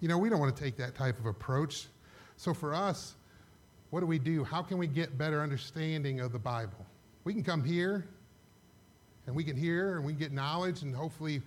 You 0.00 0.08
know, 0.08 0.18
we 0.18 0.28
don't 0.28 0.40
want 0.40 0.56
to 0.56 0.60
take 0.60 0.76
that 0.78 0.96
type 0.96 1.16
of 1.20 1.26
approach. 1.26 1.86
So 2.36 2.52
for 2.52 2.74
us, 2.74 3.14
what 3.90 4.00
do 4.00 4.06
we 4.06 4.18
do? 4.18 4.42
How 4.42 4.62
can 4.62 4.78
we 4.78 4.88
get 4.88 5.16
better 5.16 5.40
understanding 5.40 6.18
of 6.18 6.32
the 6.32 6.40
Bible? 6.40 6.84
We 7.22 7.32
can 7.32 7.44
come 7.44 7.62
here 7.62 8.04
and 9.28 9.36
we 9.36 9.44
can 9.44 9.56
hear 9.56 9.94
and 9.94 10.04
we 10.04 10.10
can 10.10 10.18
get 10.18 10.32
knowledge 10.32 10.82
and 10.82 10.92
hopefully 10.92 11.40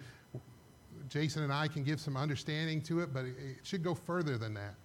Jason 1.12 1.44
and 1.44 1.52
I 1.52 1.68
can 1.68 1.84
give 1.84 2.00
some 2.00 2.16
understanding 2.16 2.82
to 2.84 3.02
it, 3.02 3.14
but 3.14 3.26
it 3.26 3.36
should 3.64 3.84
go 3.84 3.94
further 3.94 4.38
than 4.38 4.54
that. 4.54 4.76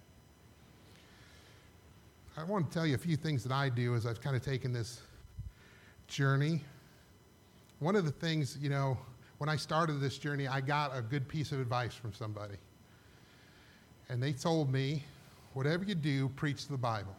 I 2.35 2.43
want 2.43 2.67
to 2.67 2.73
tell 2.73 2.85
you 2.85 2.95
a 2.95 2.97
few 2.97 3.15
things 3.15 3.43
that 3.43 3.53
I 3.53 3.69
do 3.69 3.95
as 3.95 4.05
I've 4.05 4.19
kind 4.19 4.35
of 4.35 4.43
taken 4.43 4.73
this 4.73 4.99
journey. 6.07 6.61
One 7.79 7.95
of 7.95 8.03
the 8.03 8.11
things, 8.11 8.57
you 8.59 8.69
know, 8.69 8.97
when 9.37 9.49
I 9.49 9.55
started 9.55 10.01
this 10.01 10.17
journey, 10.17 10.49
I 10.49 10.59
got 10.59 10.95
a 10.95 11.01
good 11.01 11.29
piece 11.29 11.53
of 11.53 11.61
advice 11.61 11.93
from 11.93 12.11
somebody. 12.11 12.57
And 14.09 14.21
they 14.21 14.33
told 14.33 14.69
me, 14.69 15.05
whatever 15.53 15.85
you 15.85 15.95
do, 15.95 16.27
preach 16.29 16.67
the 16.67 16.77
Bible. 16.77 17.15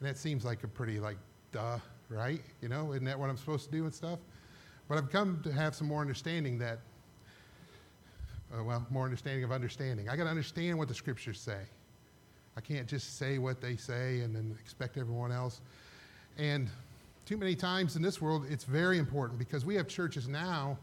And 0.00 0.08
that 0.08 0.16
seems 0.16 0.46
like 0.46 0.64
a 0.64 0.68
pretty, 0.68 0.98
like, 0.98 1.18
duh, 1.52 1.78
right? 2.08 2.40
You 2.62 2.70
know, 2.70 2.92
isn't 2.92 3.04
that 3.04 3.18
what 3.18 3.28
I'm 3.28 3.36
supposed 3.36 3.66
to 3.66 3.70
do 3.70 3.84
and 3.84 3.94
stuff? 3.94 4.18
But 4.88 4.96
I've 4.96 5.10
come 5.10 5.42
to 5.44 5.52
have 5.52 5.74
some 5.74 5.86
more 5.86 6.00
understanding 6.00 6.56
that, 6.60 6.78
uh, 8.56 8.62
well, 8.62 8.86
more 8.90 9.04
understanding 9.04 9.44
of 9.44 9.52
understanding. 9.52 10.08
I 10.08 10.16
got 10.16 10.24
to 10.24 10.30
understand 10.30 10.78
what 10.78 10.88
the 10.88 10.94
scriptures 10.94 11.40
say. 11.40 11.60
I 12.56 12.60
can't 12.60 12.88
just 12.88 13.18
say 13.18 13.38
what 13.38 13.60
they 13.60 13.76
say 13.76 14.20
and 14.20 14.34
then 14.34 14.56
expect 14.60 14.96
everyone 14.96 15.30
else. 15.30 15.60
And 16.38 16.68
too 17.24 17.36
many 17.36 17.54
times 17.54 17.94
in 17.94 18.02
this 18.02 18.20
world, 18.20 18.46
it's 18.50 18.64
very 18.64 18.98
important 18.98 19.38
because 19.38 19.64
we 19.64 19.74
have 19.76 19.86
churches 19.86 20.28
now 20.28 20.78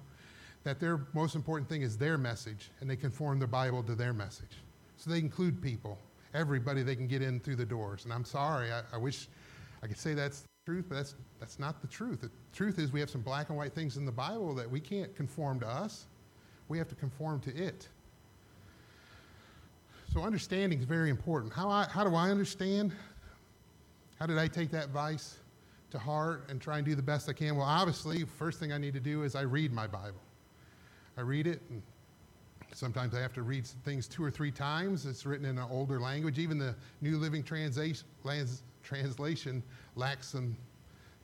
that 0.64 0.80
their 0.80 1.02
most 1.14 1.36
important 1.36 1.68
thing 1.68 1.82
is 1.82 1.98
their 1.98 2.18
message 2.18 2.72
and 2.80 2.90
they 2.90 2.96
conform 2.96 3.40
the 3.40 3.48
Bible 3.48 3.84
to 3.84 3.96
their 3.96 4.14
message. 4.14 4.58
So 4.98 5.10
they 5.10 5.20
include 5.20 5.62
people 5.62 5.98
everybody 6.36 6.84
they 6.84 6.96
can 6.96 7.08
get 7.08 7.22
in 7.22 7.40
through 7.40 7.56
the 7.56 7.66
doors. 7.66 8.04
And 8.04 8.14
I'm 8.14 8.26
sorry, 8.26 8.72
I, 8.72 8.82
I 8.94 8.98
wish 8.98 9.28
I 9.82 9.88
could 9.88 9.98
say 9.98 10.14
that's 10.14 10.42
the 10.42 10.48
truth, 10.66 10.86
but 10.90 10.96
that's, 10.96 11.16
that's 11.40 11.60
not 11.60 11.82
the 11.82 11.88
truth. 11.88 12.22
The 12.22 12.32
truth 12.54 12.78
is 12.78 12.92
we 12.92 13.00
have 13.00 13.10
some 13.10 13.22
black 13.22 13.50
and 13.50 13.58
white 13.58 13.74
things 13.74 13.98
in 13.98 14.06
the 14.06 14.12
Bible 14.12 14.54
that 14.56 14.70
we 14.70 14.80
can't 14.80 15.16
conform 15.16 15.60
to 15.62 15.68
us. 15.68 16.06
We 16.68 16.78
have 16.78 16.88
to 16.90 16.96
conform 16.96 17.40
to 17.42 17.56
it. 17.56 17.88
So 20.14 20.22
understanding 20.22 20.80
is 20.80 20.86
very 20.86 21.10
important. 21.10 21.54
How, 21.54 21.70
I, 21.70 21.86
how 21.86 22.04
do 22.04 22.16
I 22.16 22.30
understand? 22.30 22.94
How 24.20 24.26
did 24.26 24.38
I 24.38 24.48
take 24.48 24.72
that 24.72 24.86
advice 24.86 25.38
to 25.92 26.00
heart 26.00 26.46
and 26.50 26.62
try 26.62 26.78
and 26.78 26.86
do 26.86 26.96
the 26.96 27.02
best 27.02 27.30
I 27.30 27.34
can? 27.34 27.56
Well, 27.58 27.66
obviously, 27.66 28.24
first 28.24 28.60
thing 28.60 28.72
I 28.72 28.78
need 28.78 28.94
to 28.94 29.00
do 29.00 29.24
is 29.24 29.36
I 29.36 29.42
read 29.42 29.74
my 29.74 29.88
Bible. 29.88 30.22
I 31.18 31.22
read 31.22 31.48
it 31.48 31.62
and 31.70 31.82
Sometimes 32.76 33.16
I 33.16 33.22
have 33.22 33.32
to 33.34 33.42
read 33.42 33.66
things 33.66 34.06
two 34.06 34.22
or 34.22 34.30
three 34.30 34.52
times. 34.52 35.06
It's 35.06 35.26
written 35.26 35.46
in 35.46 35.58
an 35.58 35.68
older 35.72 35.98
language. 35.98 36.38
Even 36.40 36.58
the 36.58 36.76
New 37.00 37.18
Living 37.18 37.42
Translation 37.42 38.04
lacks 39.96 40.28
some 40.28 40.58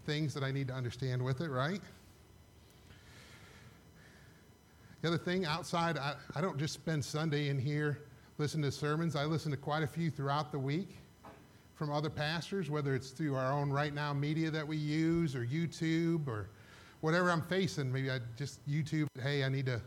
things 0.05 0.33
that 0.33 0.43
I 0.43 0.51
need 0.51 0.69
to 0.69 0.74
understand 0.74 1.21
with 1.21 1.41
it, 1.41 1.50
right? 1.50 1.81
The 5.01 5.08
other 5.08 5.17
thing, 5.17 5.46
outside, 5.46 5.98
I, 5.98 6.13
I 6.36 6.41
don't 6.41 6.60
just 6.60 6.75
spend 6.75 7.03
Sunday 7.03 7.50
in 7.50 7.58
here 7.58 8.03
listening 8.38 8.70
to 8.70 8.72
sermons. 8.72 9.15
I 9.15 9.25
listen 9.25 9.50
to 9.50 9.58
quite 9.58 9.81
a 9.81 9.88
few 9.88 10.12
throughout 10.12 10.51
the 10.51 10.60
week 10.60 10.98
from 11.74 11.91
other 11.91 12.12
pastors, 12.12 12.70
whether 12.70 12.93
it's 12.93 13.10
through 13.10 13.36
our 13.36 13.51
own 13.51 13.72
RightNow 13.72 14.17
Media 14.17 14.51
that 14.51 14.67
we 14.67 14.77
use 14.77 15.36
or 15.36 15.43
YouTube 15.43 16.27
or 16.27 16.50
whatever 17.00 17.31
I'm 17.31 17.41
facing. 17.41 17.91
Maybe 17.91 18.12
I 18.12 18.20
just 18.38 18.67
YouTube, 18.70 19.08
hey, 19.24 19.43
I 19.43 19.50
need 19.50 19.65
to 19.65 19.81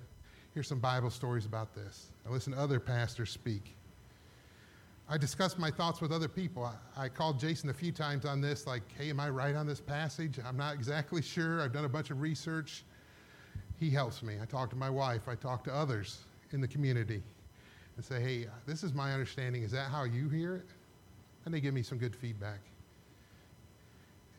hear 0.52 0.64
some 0.64 0.80
Bible 0.80 1.10
stories 1.10 1.46
about 1.46 1.76
this. 1.76 2.08
I 2.26 2.30
listen 2.30 2.52
to 2.52 2.58
other 2.58 2.80
pastors 2.80 3.30
speak. 3.30 3.76
I 5.08 5.16
discuss 5.16 5.56
my 5.58 5.70
thoughts 5.70 6.00
with 6.00 6.10
other 6.10 6.28
people. 6.28 6.64
I, 6.64 7.04
I, 7.04 7.08
called 7.08 7.38
Jason 7.38 7.70
a 7.70 7.74
few 7.74 7.92
times 7.92 8.24
on 8.24 8.40
this, 8.40 8.66
like, 8.66 8.82
hey, 8.98 9.10
am 9.10 9.20
I 9.20 9.30
right 9.30 9.54
on 9.54 9.66
this 9.66 9.80
passage? 9.80 10.40
I'm 10.44 10.56
not 10.56 10.74
exactly 10.74 11.22
sure. 11.22 11.60
I've 11.60 11.72
done 11.72 11.84
a 11.84 11.88
bunch 11.88 12.10
of 12.10 12.20
research. 12.20 12.84
He 13.80 13.90
helps 13.90 14.22
me. 14.22 14.36
I 14.40 14.46
talk 14.46 14.70
to 14.70 14.76
my 14.76 14.90
wife. 14.90 15.28
I 15.28 15.34
talk 15.34 15.64
to 15.64 15.74
others 15.74 16.18
in 16.52 16.60
the 16.60 16.68
community 16.68 17.22
and 17.96 18.04
say, 18.04 18.20
hey, 18.20 18.46
this 18.66 18.82
is 18.82 18.92
my 18.92 19.12
understanding. 19.12 19.62
Is 19.62 19.72
that 19.72 19.90
how 19.90 20.04
you 20.04 20.28
hear 20.28 20.56
it? 20.56 20.66
And 21.44 21.52
they 21.52 21.60
give 21.60 21.74
me 21.74 21.82
some 21.82 21.98
good 21.98 22.14
feedback. 22.14 22.60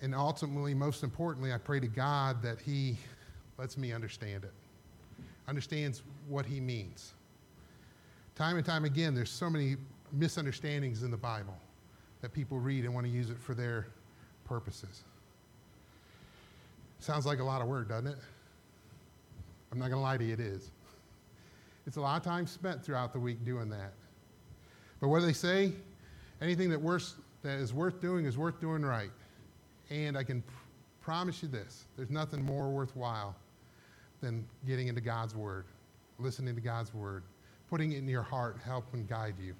And 0.01 0.15
ultimately, 0.15 0.73
most 0.73 1.03
importantly, 1.03 1.53
I 1.53 1.57
pray 1.57 1.79
to 1.79 1.87
God 1.87 2.41
that 2.41 2.59
He 2.59 2.97
lets 3.57 3.77
me 3.77 3.93
understand 3.93 4.43
it 4.43 4.53
understands 5.47 6.03
what 6.27 6.45
he 6.45 6.59
means. 6.59 7.13
Time 8.35 8.57
and 8.57 8.65
time 8.65 8.85
again, 8.85 9.13
there's 9.15 9.29
so 9.29 9.49
many 9.49 9.75
misunderstandings 10.11 11.03
in 11.03 11.11
the 11.11 11.17
Bible 11.17 11.55
that 12.21 12.33
people 12.33 12.59
read 12.59 12.85
and 12.85 12.93
want 12.93 13.05
to 13.05 13.11
use 13.11 13.29
it 13.29 13.39
for 13.39 13.53
their 13.53 13.87
purposes. 14.45 15.03
Sounds 16.99 17.25
like 17.25 17.39
a 17.39 17.43
lot 17.43 17.61
of 17.61 17.67
work, 17.67 17.89
doesn't 17.89 18.07
it? 18.07 18.17
I'm 19.75 19.79
not 19.81 19.89
going 19.89 19.99
to 19.99 20.03
lie 20.03 20.17
to 20.17 20.23
you, 20.23 20.33
it 20.33 20.39
is. 20.39 20.71
It's 21.85 21.97
a 21.97 22.01
lot 22.01 22.17
of 22.17 22.23
time 22.23 22.47
spent 22.47 22.83
throughout 22.83 23.13
the 23.13 23.19
week 23.19 23.43
doing 23.45 23.69
that. 23.69 23.91
But 25.01 25.09
what 25.09 25.19
do 25.19 25.25
they 25.25 25.33
say? 25.33 25.73
Anything 26.41 26.69
that, 26.69 26.81
worth, 26.81 27.15
that 27.43 27.59
is 27.59 27.73
worth 27.73 27.99
doing 28.01 28.25
is 28.25 28.37
worth 28.37 28.59
doing 28.61 28.83
right. 28.83 29.11
And 29.89 30.17
I 30.17 30.23
can 30.23 30.41
pr- 30.41 30.53
promise 31.01 31.43
you 31.43 31.49
this 31.49 31.85
there's 31.97 32.09
nothing 32.09 32.43
more 32.43 32.69
worthwhile 32.69 33.35
than 34.21 34.47
getting 34.65 34.87
into 34.87 35.01
God's 35.01 35.35
Word. 35.35 35.65
listening 36.19 36.55
to 36.55 36.61
God's 36.61 36.93
word, 36.93 37.23
putting 37.69 37.91
it 37.91 37.97
in 37.97 38.07
your 38.07 38.23
heart, 38.23 38.57
help 38.63 38.93
and 38.93 39.07
guide 39.07 39.35
you. 39.41 39.53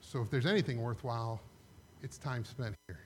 So 0.00 0.22
if 0.22 0.30
there's 0.30 0.46
anything 0.46 0.80
worthwhile, 0.80 1.40
it's 2.02 2.18
time 2.18 2.44
spent 2.44 2.74
here. 2.86 3.00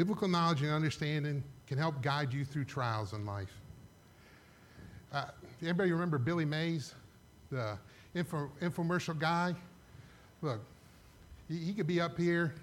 Biblical 0.00 0.28
knowledge 0.28 0.62
and 0.62 0.70
understanding 0.70 1.44
can 1.66 1.76
help 1.76 2.00
guide 2.00 2.32
you 2.32 2.42
through 2.42 2.64
trials 2.64 3.12
in 3.12 3.26
life. 3.26 3.52
Uh, 5.12 5.26
anybody 5.60 5.92
remember 5.92 6.16
Billy 6.16 6.46
Mays, 6.46 6.94
the 7.50 7.76
info, 8.14 8.50
infomercial 8.62 9.18
guy? 9.18 9.54
Look, 10.40 10.60
he, 11.50 11.58
he 11.58 11.74
could 11.74 11.86
be 11.86 12.00
up 12.00 12.16
here, 12.16 12.54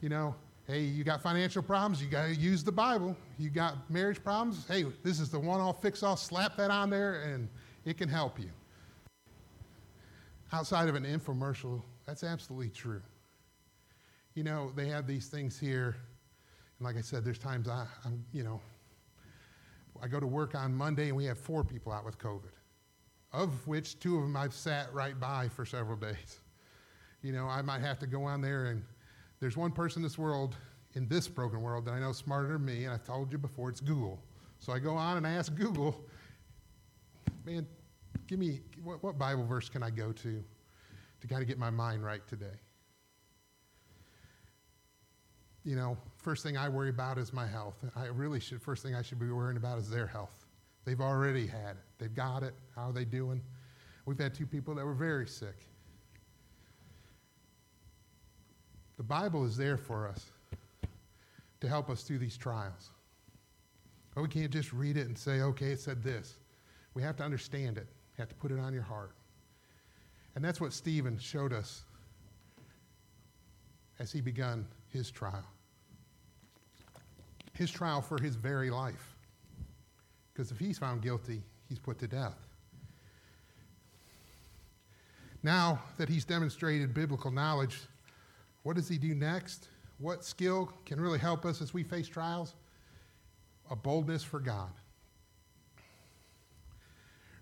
you 0.00 0.08
know, 0.08 0.34
hey, 0.66 0.80
you 0.80 1.04
got 1.04 1.20
financial 1.20 1.62
problems, 1.62 2.02
you 2.02 2.08
got 2.08 2.28
to 2.28 2.34
use 2.34 2.64
the 2.64 2.72
Bible. 2.72 3.14
You 3.38 3.50
got 3.50 3.90
marriage 3.90 4.24
problems, 4.24 4.64
hey, 4.66 4.86
this 5.02 5.20
is 5.20 5.28
the 5.28 5.38
one 5.38 5.60
I'll 5.60 5.74
fix 5.74 6.02
all, 6.02 6.16
slap 6.16 6.56
that 6.56 6.70
on 6.70 6.88
there, 6.88 7.20
and 7.20 7.50
it 7.84 7.98
can 7.98 8.08
help 8.08 8.40
you. 8.40 8.48
Outside 10.54 10.88
of 10.88 10.94
an 10.94 11.04
infomercial, 11.04 11.82
that's 12.06 12.24
absolutely 12.24 12.70
true. 12.70 13.02
You 14.34 14.42
know, 14.42 14.72
they 14.74 14.88
have 14.88 15.06
these 15.06 15.28
things 15.28 15.60
here 15.60 15.96
like 16.80 16.96
I 16.96 17.00
said, 17.00 17.24
there's 17.24 17.38
times 17.38 17.68
I, 17.68 17.86
I'm, 18.04 18.24
you 18.32 18.42
know, 18.42 18.60
I 20.02 20.08
go 20.08 20.18
to 20.18 20.26
work 20.26 20.54
on 20.54 20.74
Monday 20.74 21.08
and 21.08 21.16
we 21.16 21.26
have 21.26 21.38
four 21.38 21.62
people 21.62 21.92
out 21.92 22.04
with 22.04 22.18
COVID, 22.18 22.52
of 23.32 23.66
which 23.66 23.98
two 24.00 24.16
of 24.16 24.22
them 24.22 24.36
I've 24.36 24.54
sat 24.54 24.92
right 24.92 25.18
by 25.18 25.48
for 25.48 25.64
several 25.64 25.96
days. 25.96 26.40
You 27.22 27.32
know, 27.32 27.46
I 27.48 27.60
might 27.60 27.82
have 27.82 27.98
to 27.98 28.06
go 28.06 28.24
on 28.24 28.40
there 28.40 28.68
and 28.68 28.82
there's 29.40 29.54
one 29.54 29.72
person 29.72 30.00
in 30.00 30.02
this 30.04 30.16
world, 30.16 30.56
in 30.94 31.06
this 31.06 31.28
broken 31.28 31.60
world, 31.60 31.84
that 31.84 31.90
I 31.90 32.00
know 32.00 32.12
smarter 32.12 32.54
than 32.54 32.64
me, 32.64 32.84
and 32.84 32.94
I've 32.94 33.04
told 33.04 33.30
you 33.30 33.36
before, 33.36 33.68
it's 33.68 33.80
Google. 33.80 34.22
So 34.58 34.72
I 34.72 34.78
go 34.78 34.94
on 34.94 35.18
and 35.18 35.26
I 35.26 35.32
ask 35.32 35.54
Google, 35.54 36.02
man, 37.44 37.66
give 38.26 38.38
me, 38.38 38.62
what, 38.82 39.02
what 39.02 39.18
Bible 39.18 39.44
verse 39.44 39.68
can 39.68 39.82
I 39.82 39.90
go 39.90 40.12
to 40.12 40.42
to 41.20 41.26
kind 41.26 41.42
of 41.42 41.46
get 41.46 41.58
my 41.58 41.68
mind 41.68 42.02
right 42.02 42.26
today? 42.26 42.56
you 45.64 45.76
know, 45.76 45.96
first 46.20 46.42
thing 46.42 46.56
I 46.56 46.68
worry 46.68 46.90
about 46.90 47.18
is 47.18 47.32
my 47.32 47.46
health. 47.46 47.76
I 47.96 48.06
really 48.06 48.40
should, 48.40 48.60
first 48.62 48.82
thing 48.82 48.94
I 48.94 49.02
should 49.02 49.18
be 49.18 49.30
worrying 49.30 49.56
about 49.56 49.78
is 49.78 49.88
their 49.88 50.06
health. 50.06 50.46
They've 50.84 51.00
already 51.00 51.46
had 51.46 51.70
it, 51.70 51.84
they've 51.98 52.14
got 52.14 52.42
it. 52.42 52.54
How 52.74 52.88
are 52.88 52.92
they 52.92 53.04
doing? 53.04 53.42
We've 54.06 54.18
had 54.18 54.34
two 54.34 54.46
people 54.46 54.74
that 54.74 54.84
were 54.84 54.94
very 54.94 55.26
sick. 55.26 55.66
The 58.96 59.02
Bible 59.02 59.44
is 59.44 59.56
there 59.56 59.76
for 59.76 60.08
us 60.08 60.30
to 61.60 61.68
help 61.68 61.88
us 61.90 62.02
through 62.02 62.18
these 62.18 62.36
trials. 62.36 62.90
But 64.14 64.22
we 64.22 64.28
can't 64.28 64.50
just 64.50 64.72
read 64.72 64.96
it 64.96 65.06
and 65.06 65.16
say, 65.16 65.40
okay, 65.42 65.66
it 65.66 65.80
said 65.80 66.02
this. 66.02 66.36
We 66.94 67.02
have 67.02 67.16
to 67.16 67.22
understand 67.22 67.78
it, 67.78 67.86
you 68.16 68.22
have 68.22 68.28
to 68.28 68.34
put 68.34 68.50
it 68.50 68.58
on 68.58 68.72
your 68.74 68.82
heart. 68.82 69.12
And 70.34 70.44
that's 70.44 70.60
what 70.60 70.72
Stephen 70.72 71.18
showed 71.18 71.52
us 71.52 71.82
as 73.98 74.10
he 74.12 74.20
begun 74.20 74.66
his 74.88 75.10
trial. 75.10 75.44
His 77.60 77.70
trial 77.70 78.00
for 78.00 78.18
his 78.18 78.36
very 78.36 78.70
life. 78.70 79.14
Because 80.32 80.50
if 80.50 80.58
he's 80.58 80.78
found 80.78 81.02
guilty, 81.02 81.42
he's 81.68 81.78
put 81.78 81.98
to 81.98 82.06
death. 82.06 82.38
Now 85.42 85.82
that 85.98 86.08
he's 86.08 86.24
demonstrated 86.24 86.94
biblical 86.94 87.30
knowledge, 87.30 87.78
what 88.62 88.76
does 88.76 88.88
he 88.88 88.96
do 88.96 89.14
next? 89.14 89.68
What 89.98 90.24
skill 90.24 90.72
can 90.86 90.98
really 90.98 91.18
help 91.18 91.44
us 91.44 91.60
as 91.60 91.74
we 91.74 91.82
face 91.82 92.08
trials? 92.08 92.54
A 93.70 93.76
boldness 93.76 94.24
for 94.24 94.40
God. 94.40 94.72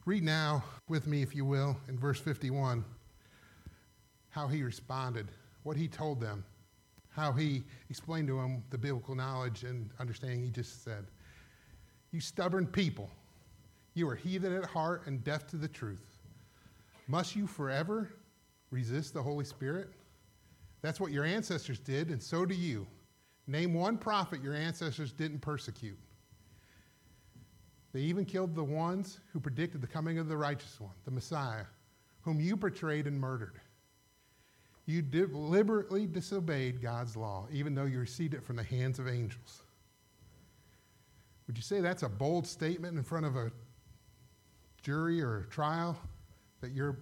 Read 0.05 0.25
now 0.25 0.65
with 0.89 1.07
me, 1.07 1.23
if 1.23 1.33
you 1.33 1.45
will, 1.45 1.77
in 1.89 1.97
verse 1.97 2.19
51, 2.19 2.85
how 4.31 4.49
he 4.49 4.65
responded, 4.65 5.29
what 5.63 5.77
he 5.77 5.87
told 5.87 6.21
them 6.21 6.45
how 7.19 7.33
he 7.33 7.65
explained 7.91 8.29
to 8.29 8.37
them 8.37 8.63
the 8.71 8.79
biblical 8.79 9.15
knowledge 9.15 9.65
and 9.65 9.91
understanding 9.99 10.43
he 10.43 10.51
just 10.51 10.85
said. 10.85 11.07
You 12.13 12.21
stubborn 12.21 12.67
people, 12.67 13.11
you 13.95 14.09
are 14.09 14.15
heathen 14.15 14.55
at 14.55 14.65
heart 14.65 15.03
and 15.07 15.23
deaf 15.25 15.47
to 15.49 15.57
the 15.57 15.69
truth. 15.69 16.19
Must 17.09 17.35
you 17.35 17.47
forever 17.47 18.11
resist 18.71 19.15
the 19.15 19.23
Holy 19.23 19.45
Spirit? 19.45 19.91
That's 20.81 21.01
what 21.01 21.11
your 21.11 21.25
ancestors 21.25 21.79
did, 21.79 22.11
and 22.11 22.23
so 22.23 22.47
do 22.47 22.55
you. 22.55 22.87
Name 23.47 23.75
one 23.75 23.99
prophet 23.99 24.43
your 24.43 24.55
ancestors 24.55 25.13
didn't 25.13 25.41
persecute. 25.41 25.99
They 27.93 28.01
even 28.01 28.25
killed 28.27 28.55
the 28.55 28.63
ones 28.63 29.21
who 29.33 29.41
predicted 29.41 29.81
the 29.81 29.87
coming 29.87 30.19
of 30.19 30.29
the 30.29 30.37
righteous 30.37 30.79
one, 30.79 30.93
the 31.05 31.11
Messiah, 31.11 31.65
whom 32.21 32.41
you 32.41 32.57
betrayed 32.57 33.07
and 33.07 33.19
murdered. 33.19 33.61
You 34.89 35.03
deliberately 35.03 36.07
disobeyed 36.07 36.81
God's 36.81 37.15
law, 37.15 37.47
even 37.53 37.75
though 37.75 37.85
you 37.85 37.99
received 37.99 38.33
it 38.33 38.43
from 38.43 38.57
the 38.57 38.63
hands 38.63 38.99
of 38.99 39.07
angels. 39.07 39.63
Would 41.47 41.59
you 41.59 41.63
say 41.63 41.83
that's 41.83 42.05
a 42.05 42.09
bold 42.09 42.47
statement 42.47 42.97
in 42.97 43.03
front 43.03 43.27
of 43.27 43.37
a 43.37 43.53
jury 44.81 45.21
or 45.21 45.41
a 45.41 45.47
trial 45.51 45.95
that 46.63 46.73
you're 46.73 46.97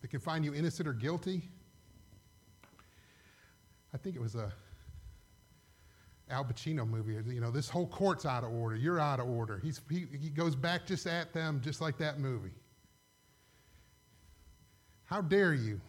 that 0.00 0.08
can 0.08 0.18
find 0.18 0.46
you 0.46 0.54
innocent 0.54 0.88
or 0.88 0.94
guilty? 0.94 1.42
I 3.92 3.98
think 3.98 4.16
it 4.16 4.22
was 4.22 4.34
a 4.34 4.50
Al 6.30 6.46
Pacino 6.46 6.88
movie. 6.88 7.18
You 7.34 7.40
know, 7.42 7.50
this 7.50 7.68
whole 7.68 7.86
court's 7.86 8.24
out 8.24 8.44
of 8.44 8.50
order. 8.50 8.76
You're 8.76 8.98
out 8.98 9.20
of 9.20 9.28
order. 9.28 9.60
He's, 9.62 9.82
he, 9.90 10.06
he 10.18 10.30
goes 10.30 10.56
back 10.56 10.86
just 10.86 11.06
at 11.06 11.34
them, 11.34 11.60
just 11.62 11.82
like 11.82 11.98
that 11.98 12.18
movie. 12.18 12.54
How 15.04 15.20
dare 15.20 15.52
you? 15.52 15.82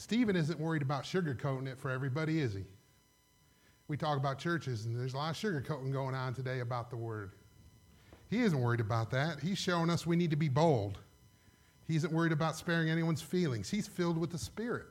Stephen 0.00 0.34
isn't 0.34 0.58
worried 0.58 0.80
about 0.80 1.04
sugarcoating 1.04 1.66
it 1.68 1.78
for 1.78 1.90
everybody, 1.90 2.40
is 2.40 2.54
he? 2.54 2.64
We 3.86 3.98
talk 3.98 4.16
about 4.16 4.38
churches, 4.38 4.86
and 4.86 4.98
there's 4.98 5.12
a 5.12 5.18
lot 5.18 5.28
of 5.28 5.36
sugarcoating 5.36 5.92
going 5.92 6.14
on 6.14 6.32
today 6.32 6.60
about 6.60 6.88
the 6.88 6.96
word. 6.96 7.32
He 8.30 8.40
isn't 8.40 8.58
worried 8.58 8.80
about 8.80 9.10
that. 9.10 9.40
He's 9.40 9.58
showing 9.58 9.90
us 9.90 10.06
we 10.06 10.16
need 10.16 10.30
to 10.30 10.36
be 10.36 10.48
bold. 10.48 10.98
He 11.86 11.96
isn't 11.96 12.10
worried 12.14 12.32
about 12.32 12.56
sparing 12.56 12.88
anyone's 12.88 13.20
feelings. 13.20 13.68
He's 13.68 13.86
filled 13.86 14.16
with 14.16 14.30
the 14.30 14.38
Spirit. 14.38 14.86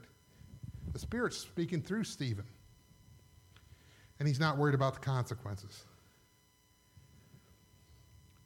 The 0.94 1.00
Spirit's 1.00 1.38
speaking 1.38 1.82
through 1.82 2.04
Stephen. 2.04 2.46
And 4.20 4.28
he's 4.28 4.40
not 4.40 4.60
worried 4.60 4.76
about 4.76 4.94
the 4.94 5.00
consequences. 5.00 5.86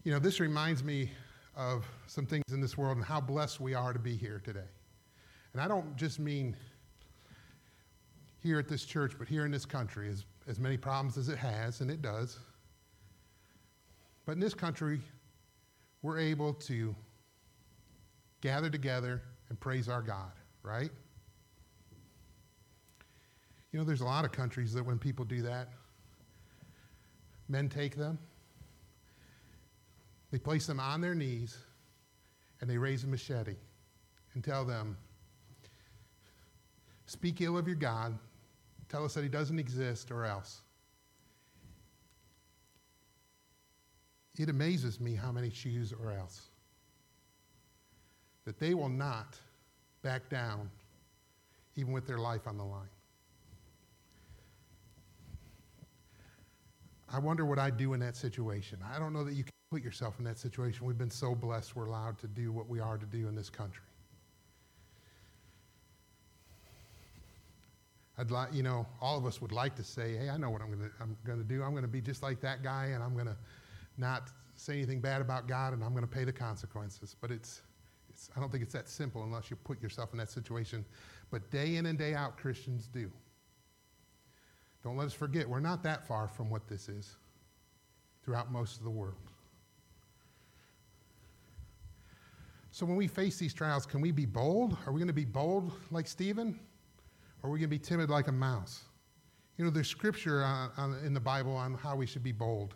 You 0.06 0.14
know, 0.14 0.20
this 0.20 0.40
reminds 0.40 0.82
me 0.82 1.12
of 1.58 1.86
some 2.08 2.26
things 2.26 2.46
in 2.54 2.62
this 2.62 2.78
world 2.78 2.96
and 2.96 3.06
how 3.06 3.20
blessed 3.20 3.60
we 3.60 3.74
are 3.74 3.92
to 3.92 4.00
be 4.00 4.16
here 4.16 4.42
today. 4.46 4.70
And 5.54 5.62
I 5.62 5.68
don't 5.68 5.96
just 5.96 6.20
mean 6.20 6.56
here 8.42 8.60
at 8.60 8.68
this 8.68 8.84
church, 8.84 9.14
but 9.18 9.28
here 9.28 9.46
in 9.46 9.52
this 9.52 9.66
country, 9.66 10.10
as, 10.10 10.26
as 10.48 10.60
many 10.60 10.78
problems 10.78 11.18
as 11.18 11.30
it 11.30 11.38
has, 11.38 11.82
and 11.82 11.90
it 11.90 12.02
does. 12.02 12.40
But 14.26 14.34
in 14.34 14.40
this 14.40 14.54
country, 14.54 15.00
we're 16.02 16.20
able 16.20 16.54
to 16.54 16.96
gather 18.42 18.70
together 18.70 19.22
and 19.50 19.60
praise 19.60 19.88
our 19.88 20.02
God, 20.02 20.32
right? 20.64 20.90
You 23.72 23.80
know, 23.80 23.86
there's 23.86 24.02
a 24.02 24.06
lot 24.06 24.26
of 24.26 24.32
countries 24.32 24.74
that 24.74 24.86
when 24.86 24.98
people 24.98 25.24
do 25.24 25.42
that, 25.44 25.70
men 27.48 27.70
take 27.70 27.96
them, 27.96 28.18
they 30.32 30.40
place 30.40 30.66
them 30.66 30.80
on 30.80 31.00
their 31.00 31.16
knees, 31.16 31.58
and 32.60 32.70
they 32.70 32.78
raise 32.78 33.04
a 33.04 33.08
machete 33.08 33.56
and 34.34 34.44
tell 34.44 34.66
them, 34.66 34.98
Speak 37.14 37.42
ill 37.42 37.60
of 37.60 37.68
your 37.68 37.76
God. 37.76 38.18
Tell 38.90 39.06
us 39.06 39.14
that 39.14 39.22
he 39.22 39.30
doesn't 39.30 39.60
exist 39.60 40.10
or 40.10 40.26
else. 40.26 40.62
It 44.40 44.50
amazes 44.50 45.00
me 45.00 45.14
how 45.14 45.32
many 45.32 45.52
choose 45.52 45.94
or 45.94 46.12
else. 46.12 46.50
That 48.46 48.60
they 48.60 48.74
will 48.74 48.90
not 48.90 49.38
back 50.02 50.28
down 50.28 50.72
even 51.76 51.94
with 51.94 52.08
their 52.08 52.18
life 52.18 52.48
on 52.48 52.58
the 52.58 52.64
line. 52.64 52.90
I 57.14 57.20
wonder 57.20 57.46
what 57.46 57.60
I'd 57.60 57.78
do 57.78 57.94
in 57.94 58.00
that 58.00 58.16
situation. 58.16 58.80
I 58.92 58.98
don't 58.98 59.14
know 59.14 59.24
that 59.24 59.34
you 59.34 59.44
can 59.44 59.54
put 59.70 59.84
yourself 59.84 60.16
in 60.18 60.26
that 60.26 60.40
situation. 60.40 60.88
We've 60.88 60.98
been 60.98 61.12
so 61.12 61.36
blessed 61.36 61.76
we're 61.76 61.86
allowed 61.86 62.18
to 62.20 62.28
do 62.28 62.52
what 62.52 62.68
we 62.68 62.80
are 62.80 62.98
to 62.98 63.06
do 63.06 63.28
in 63.28 63.36
this 63.36 63.52
country. 63.52 63.84
I'd 68.24 68.32
like, 68.32 68.54
you 68.54 68.64
know, 68.64 68.88
all 69.02 69.18
of 69.18 69.26
us 69.26 69.42
would 69.42 69.52
like 69.52 69.76
to 69.76 69.84
say, 69.84 70.16
hey, 70.16 70.30
I 70.30 70.38
know 70.38 70.50
what 70.50 70.62
I'm 70.62 70.68
going 70.68 70.90
to 70.90 70.96
I'm 71.02 71.18
going 71.26 71.40
to 71.40 71.44
do. 71.44 71.62
I'm 71.62 71.72
going 71.72 71.84
to 71.84 71.90
be 71.90 72.00
just 72.00 72.24
like 72.24 72.40
that 72.40 72.64
guy, 72.64 72.86
and 72.94 73.04
I'm 73.04 73.16
going 73.16 73.26
to 73.26 73.36
not 73.98 74.30
say 74.56 74.76
anything 74.76 75.02
bad 75.02 75.20
about 75.20 75.46
God, 75.46 75.74
and 75.74 75.84
I'm 75.84 75.92
going 75.92 76.08
to 76.08 76.10
pay 76.10 76.24
the 76.24 76.32
consequences. 76.32 77.18
But 77.20 77.32
it's, 77.32 77.64
it's, 78.10 78.30
I 78.34 78.40
don't 78.40 78.50
think 78.50 78.64
it's 78.64 78.72
that 78.72 78.88
simple 78.88 79.24
unless 79.24 79.50
you 79.50 79.58
put 79.58 79.84
yourself 79.84 80.14
in 80.14 80.20
that 80.20 80.30
situation. 80.30 80.86
But 81.32 81.52
day 81.52 81.76
in 81.76 81.86
and 81.88 82.00
day 82.00 82.14
out, 82.14 82.38
Christians 82.38 82.88
do. 82.88 83.12
Don't 84.86 84.96
let 84.96 85.08
us 85.08 85.14
forget, 85.14 85.46
we're 85.48 85.60
not 85.60 85.84
that 85.84 86.08
far 86.08 86.30
from 86.30 86.50
what 86.50 86.66
this 86.70 86.88
is 86.88 87.18
throughout 88.24 88.54
most 88.54 88.78
of 88.78 88.86
the 88.86 88.90
world. 88.90 89.16
So 92.72 92.86
when 92.86 92.96
we 92.96 93.08
face 93.08 93.38
these 93.38 93.54
trials, 93.54 93.86
can 93.86 94.00
we 94.00 94.12
be 94.12 94.26
bold? 94.26 94.78
Are 94.88 94.94
we 94.94 95.00
going 95.00 95.08
to 95.08 95.14
be 95.14 95.26
bold 95.26 95.74
like 95.92 96.08
Stephen? 96.08 96.58
Or 97.44 97.50
are 97.50 97.54
we 97.54 97.60
going 97.60 97.70
to 97.70 97.76
be 97.76 97.80
timid 97.80 98.10
like 98.10 98.28
a 98.28 98.32
mouse? 98.32 98.84
You 99.58 99.66
know, 99.66 99.72
there's 99.72 99.90
scripture 99.90 100.44
on, 100.44 100.72
on, 100.78 100.98
in 101.06 101.14
the 101.14 101.20
Bible 101.20 101.56
on 101.56 101.76
how 101.76 101.96
we 101.96 102.06
should 102.06 102.24
be 102.24 102.32
bold, 102.32 102.76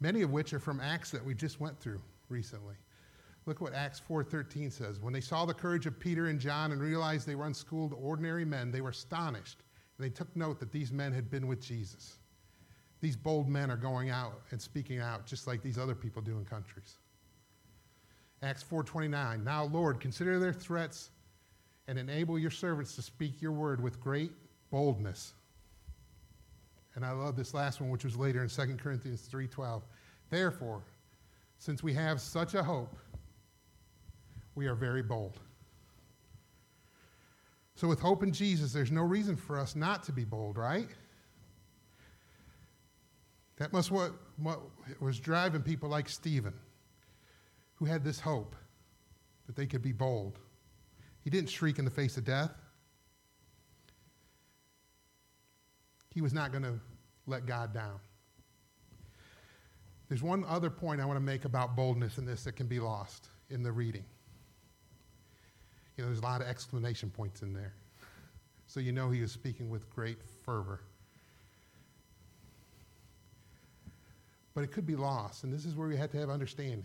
many 0.00 0.22
of 0.22 0.30
which 0.30 0.54
are 0.54 0.60
from 0.60 0.80
Acts 0.80 1.10
that 1.10 1.24
we 1.24 1.34
just 1.34 1.60
went 1.60 1.78
through 1.78 2.00
recently. 2.28 2.76
Look 3.46 3.60
what 3.60 3.74
Acts 3.74 4.00
4:13 4.08 4.72
says. 4.72 5.00
When 5.00 5.12
they 5.12 5.20
saw 5.20 5.44
the 5.44 5.52
courage 5.52 5.86
of 5.86 5.98
Peter 6.00 6.28
and 6.28 6.40
John 6.40 6.72
and 6.72 6.80
realized 6.80 7.26
they 7.26 7.34
were 7.34 7.46
unschooled 7.46 7.92
ordinary 8.00 8.44
men, 8.44 8.70
they 8.70 8.80
were 8.80 8.90
astonished. 8.90 9.62
And 9.98 10.04
they 10.04 10.10
took 10.10 10.34
note 10.34 10.58
that 10.60 10.72
these 10.72 10.90
men 10.90 11.12
had 11.12 11.30
been 11.30 11.46
with 11.46 11.60
Jesus. 11.60 12.18
These 13.00 13.16
bold 13.16 13.48
men 13.48 13.70
are 13.70 13.76
going 13.76 14.08
out 14.08 14.40
and 14.50 14.60
speaking 14.60 14.98
out 14.98 15.26
just 15.26 15.46
like 15.46 15.62
these 15.62 15.76
other 15.76 15.94
people 15.94 16.22
do 16.22 16.38
in 16.38 16.44
countries. 16.46 16.96
Acts 18.42 18.62
4:29. 18.62 19.44
Now, 19.44 19.64
Lord, 19.64 20.00
consider 20.00 20.38
their 20.38 20.52
threats 20.54 21.10
and 21.86 21.98
enable 21.98 22.38
your 22.38 22.50
servants 22.50 22.94
to 22.96 23.02
speak 23.02 23.42
your 23.42 23.52
word 23.52 23.82
with 23.82 24.00
great 24.00 24.32
boldness. 24.70 25.34
And 26.94 27.04
I 27.04 27.12
love 27.12 27.36
this 27.36 27.54
last 27.54 27.80
one, 27.80 27.90
which 27.90 28.04
was 28.04 28.16
later 28.16 28.42
in 28.42 28.48
2 28.48 28.78
Corinthians 28.78 29.22
3:12. 29.28 29.82
Therefore, 30.30 30.82
since 31.58 31.82
we 31.82 31.92
have 31.94 32.20
such 32.20 32.54
a 32.54 32.62
hope, 32.62 32.96
we 34.54 34.66
are 34.66 34.74
very 34.74 35.02
bold. 35.02 35.40
So, 37.74 37.88
with 37.88 38.00
hope 38.00 38.22
in 38.22 38.32
Jesus, 38.32 38.72
there's 38.72 38.92
no 38.92 39.02
reason 39.02 39.34
for 39.34 39.58
us 39.58 39.74
not 39.74 40.04
to 40.04 40.12
be 40.12 40.24
bold, 40.24 40.56
right? 40.56 40.88
That 43.56 43.72
must 43.72 43.90
what, 43.90 44.12
what 44.36 44.60
was 45.00 45.18
driving 45.18 45.62
people 45.62 45.88
like 45.88 46.08
Stephen 46.08 46.54
who 47.76 47.84
had 47.84 48.04
this 48.04 48.20
hope 48.20 48.54
that 49.46 49.56
they 49.56 49.66
could 49.66 49.82
be 49.82 49.92
bold. 49.92 50.38
He 51.24 51.30
didn't 51.30 51.48
shriek 51.48 51.78
in 51.78 51.86
the 51.86 51.90
face 51.90 52.18
of 52.18 52.24
death. 52.24 52.52
He 56.12 56.20
was 56.20 56.34
not 56.34 56.52
going 56.52 56.62
to 56.62 56.78
let 57.26 57.46
God 57.46 57.72
down. 57.72 57.98
There's 60.08 60.22
one 60.22 60.44
other 60.44 60.68
point 60.68 61.00
I 61.00 61.06
want 61.06 61.16
to 61.16 61.24
make 61.24 61.46
about 61.46 61.74
boldness 61.74 62.18
in 62.18 62.26
this 62.26 62.44
that 62.44 62.52
can 62.52 62.66
be 62.66 62.78
lost 62.78 63.28
in 63.48 63.62
the 63.62 63.72
reading. 63.72 64.04
You 65.96 66.04
know, 66.04 66.10
there's 66.10 66.20
a 66.20 66.22
lot 66.22 66.42
of 66.42 66.46
exclamation 66.46 67.10
points 67.10 67.42
in 67.42 67.54
there. 67.54 67.72
So 68.66 68.80
you 68.80 68.92
know 68.92 69.10
he 69.10 69.22
was 69.22 69.32
speaking 69.32 69.70
with 69.70 69.88
great 69.90 70.18
fervor. 70.44 70.80
But 74.54 74.62
it 74.62 74.72
could 74.72 74.86
be 74.86 74.94
lost, 74.94 75.44
and 75.44 75.52
this 75.52 75.64
is 75.64 75.74
where 75.74 75.88
we 75.88 75.96
have 75.96 76.10
to 76.12 76.18
have 76.18 76.30
understanding. 76.30 76.84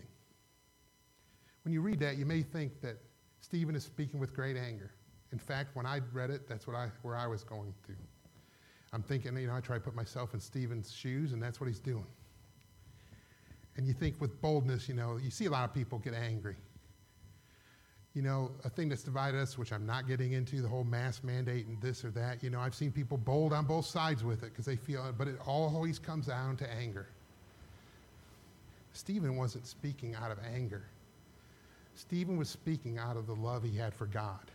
When 1.62 1.72
you 1.72 1.82
read 1.82 2.00
that, 2.00 2.16
you 2.16 2.24
may 2.24 2.42
think 2.42 2.80
that 2.80 2.96
Stephen 3.40 3.74
is 3.74 3.84
speaking 3.84 4.20
with 4.20 4.34
great 4.34 4.56
anger. 4.56 4.90
In 5.32 5.38
fact, 5.38 5.74
when 5.74 5.86
I 5.86 6.00
read 6.12 6.30
it, 6.30 6.48
that's 6.48 6.66
what 6.66 6.76
I, 6.76 6.88
where 7.02 7.16
I 7.16 7.26
was 7.26 7.44
going 7.44 7.72
to. 7.86 7.92
I'm 8.92 9.02
thinking, 9.02 9.36
you 9.36 9.46
know, 9.46 9.54
I 9.54 9.60
try 9.60 9.76
to 9.76 9.82
put 9.82 9.94
myself 9.94 10.34
in 10.34 10.40
Stephen's 10.40 10.92
shoes, 10.92 11.32
and 11.32 11.42
that's 11.42 11.60
what 11.60 11.68
he's 11.68 11.78
doing. 11.78 12.06
And 13.76 13.86
you 13.86 13.92
think 13.92 14.20
with 14.20 14.40
boldness, 14.42 14.88
you 14.88 14.94
know, 14.94 15.16
you 15.16 15.30
see 15.30 15.46
a 15.46 15.50
lot 15.50 15.68
of 15.68 15.74
people 15.74 15.98
get 15.98 16.12
angry. 16.12 16.56
You 18.14 18.22
know, 18.22 18.50
a 18.64 18.68
thing 18.68 18.88
that's 18.88 19.04
divided 19.04 19.38
us, 19.38 19.56
which 19.56 19.72
I'm 19.72 19.86
not 19.86 20.08
getting 20.08 20.32
into, 20.32 20.60
the 20.60 20.68
whole 20.68 20.82
mask 20.82 21.22
mandate 21.22 21.66
and 21.66 21.80
this 21.80 22.04
or 22.04 22.10
that. 22.10 22.42
You 22.42 22.50
know, 22.50 22.58
I've 22.58 22.74
seen 22.74 22.90
people 22.90 23.16
bold 23.16 23.52
on 23.52 23.66
both 23.66 23.86
sides 23.86 24.24
with 24.24 24.42
it 24.42 24.50
because 24.50 24.64
they 24.64 24.74
feel 24.74 25.14
but 25.16 25.28
it 25.28 25.36
always 25.46 26.00
comes 26.00 26.26
down 26.26 26.56
to 26.56 26.72
anger. 26.72 27.06
Stephen 28.92 29.36
wasn't 29.36 29.66
speaking 29.68 30.16
out 30.16 30.32
of 30.32 30.38
anger. 30.52 30.82
Stephen 31.94 32.36
was 32.36 32.48
speaking 32.48 32.98
out 32.98 33.16
of 33.16 33.26
the 33.26 33.34
love 33.34 33.62
he 33.62 33.76
had 33.76 33.94
for 33.94 34.06
God. 34.06 34.50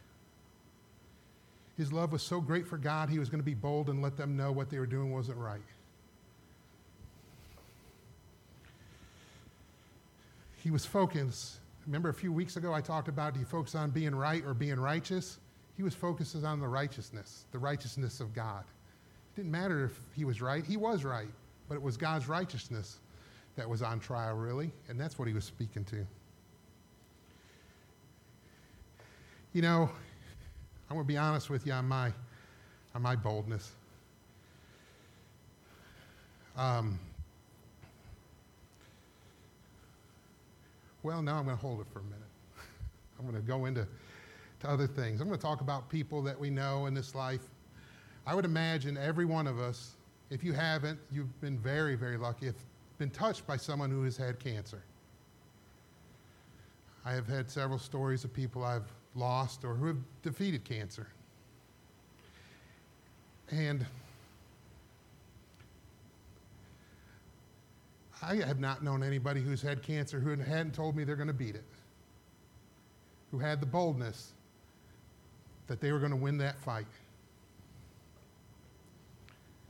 His 1.77 1.91
love 1.91 2.11
was 2.11 2.23
so 2.23 2.39
great 2.39 2.67
for 2.67 2.77
God, 2.77 3.09
he 3.09 3.19
was 3.19 3.29
going 3.29 3.41
to 3.41 3.45
be 3.45 3.53
bold 3.53 3.89
and 3.89 4.01
let 4.01 4.15
them 4.15 4.37
know 4.37 4.51
what 4.51 4.69
they 4.69 4.79
were 4.79 4.85
doing 4.85 5.11
wasn't 5.11 5.37
right. 5.37 5.59
He 10.63 10.71
was 10.71 10.85
focused. 10.85 11.57
Remember 11.85 12.09
a 12.09 12.13
few 12.13 12.31
weeks 12.31 12.55
ago 12.55 12.73
I 12.73 12.81
talked 12.81 13.07
about 13.07 13.33
do 13.33 13.39
you 13.39 13.45
focus 13.45 13.75
on 13.75 13.91
being 13.91 14.15
right 14.15 14.43
or 14.43 14.53
being 14.53 14.79
righteous? 14.79 15.37
He 15.77 15.83
was 15.83 15.93
focused 15.93 16.43
on 16.43 16.59
the 16.59 16.67
righteousness, 16.67 17.45
the 17.51 17.59
righteousness 17.59 18.19
of 18.19 18.33
God. 18.33 18.63
It 18.63 19.41
didn't 19.41 19.51
matter 19.51 19.83
if 19.83 19.99
he 20.15 20.23
was 20.23 20.41
right, 20.41 20.65
he 20.65 20.77
was 20.77 21.03
right, 21.03 21.27
but 21.67 21.75
it 21.75 21.81
was 21.81 21.97
God's 21.97 22.27
righteousness 22.27 22.97
that 23.57 23.69
was 23.69 23.81
on 23.81 23.99
trial, 23.99 24.35
really, 24.35 24.71
and 24.89 24.99
that's 24.99 25.19
what 25.19 25.27
he 25.27 25.33
was 25.33 25.43
speaking 25.43 25.83
to. 25.85 26.07
You 29.55 29.61
know, 29.61 29.89
I'm 30.89 30.97
going 30.97 31.05
to 31.05 31.07
be 31.07 31.15
honest 31.15 31.49
with 31.49 31.65
you 31.65 31.71
on 31.71 31.87
my, 31.87 32.11
on 32.93 33.01
my 33.01 33.15
boldness. 33.15 33.71
Um, 36.57 36.99
well, 41.03 41.21
now 41.21 41.37
I'm 41.37 41.45
going 41.45 41.55
to 41.55 41.61
hold 41.61 41.79
it 41.79 41.87
for 41.93 41.99
a 41.99 42.03
minute. 42.03 42.19
I'm 43.17 43.25
going 43.25 43.41
to 43.41 43.47
go 43.47 43.63
into 43.63 43.87
to 44.59 44.69
other 44.69 44.87
things. 44.87 45.21
I'm 45.21 45.29
going 45.29 45.39
to 45.39 45.45
talk 45.45 45.61
about 45.61 45.87
people 45.87 46.21
that 46.23 46.37
we 46.37 46.49
know 46.49 46.87
in 46.87 46.93
this 46.93 47.15
life. 47.15 47.47
I 48.27 48.35
would 48.35 48.43
imagine 48.43 48.97
every 48.97 49.23
one 49.23 49.47
of 49.47 49.57
us, 49.57 49.91
if 50.31 50.43
you 50.43 50.51
haven't, 50.51 50.99
you've 51.13 51.39
been 51.39 51.57
very, 51.57 51.95
very 51.95 52.17
lucky, 52.17 52.47
if 52.47 52.55
been 52.97 53.09
touched 53.09 53.47
by 53.47 53.55
someone 53.55 53.89
who 53.89 54.03
has 54.03 54.17
had 54.17 54.37
cancer. 54.37 54.83
I 57.05 57.13
have 57.13 57.25
had 57.25 57.49
several 57.49 57.79
stories 57.79 58.25
of 58.25 58.33
people 58.33 58.61
I've 58.61 58.91
lost 59.15 59.63
or 59.63 59.73
who 59.73 59.87
have 59.87 59.97
defeated 60.21 60.63
cancer. 60.63 61.07
And 63.49 63.85
I 68.21 68.35
have 68.35 68.59
not 68.59 68.83
known 68.83 69.03
anybody 69.03 69.41
who's 69.41 69.61
had 69.61 69.83
cancer 69.83 70.19
who 70.19 70.31
hadn't 70.31 70.73
told 70.73 70.95
me 70.95 71.03
they're 71.03 71.15
going 71.15 71.27
to 71.27 71.33
beat 71.33 71.55
it, 71.55 71.63
who 73.31 73.37
had 73.37 73.59
the 73.59 73.65
boldness 73.65 74.33
that 75.67 75.79
they 75.79 75.91
were 75.91 75.99
going 75.99 76.11
to 76.11 76.17
win 76.17 76.37
that 76.39 76.59
fight. 76.59 76.87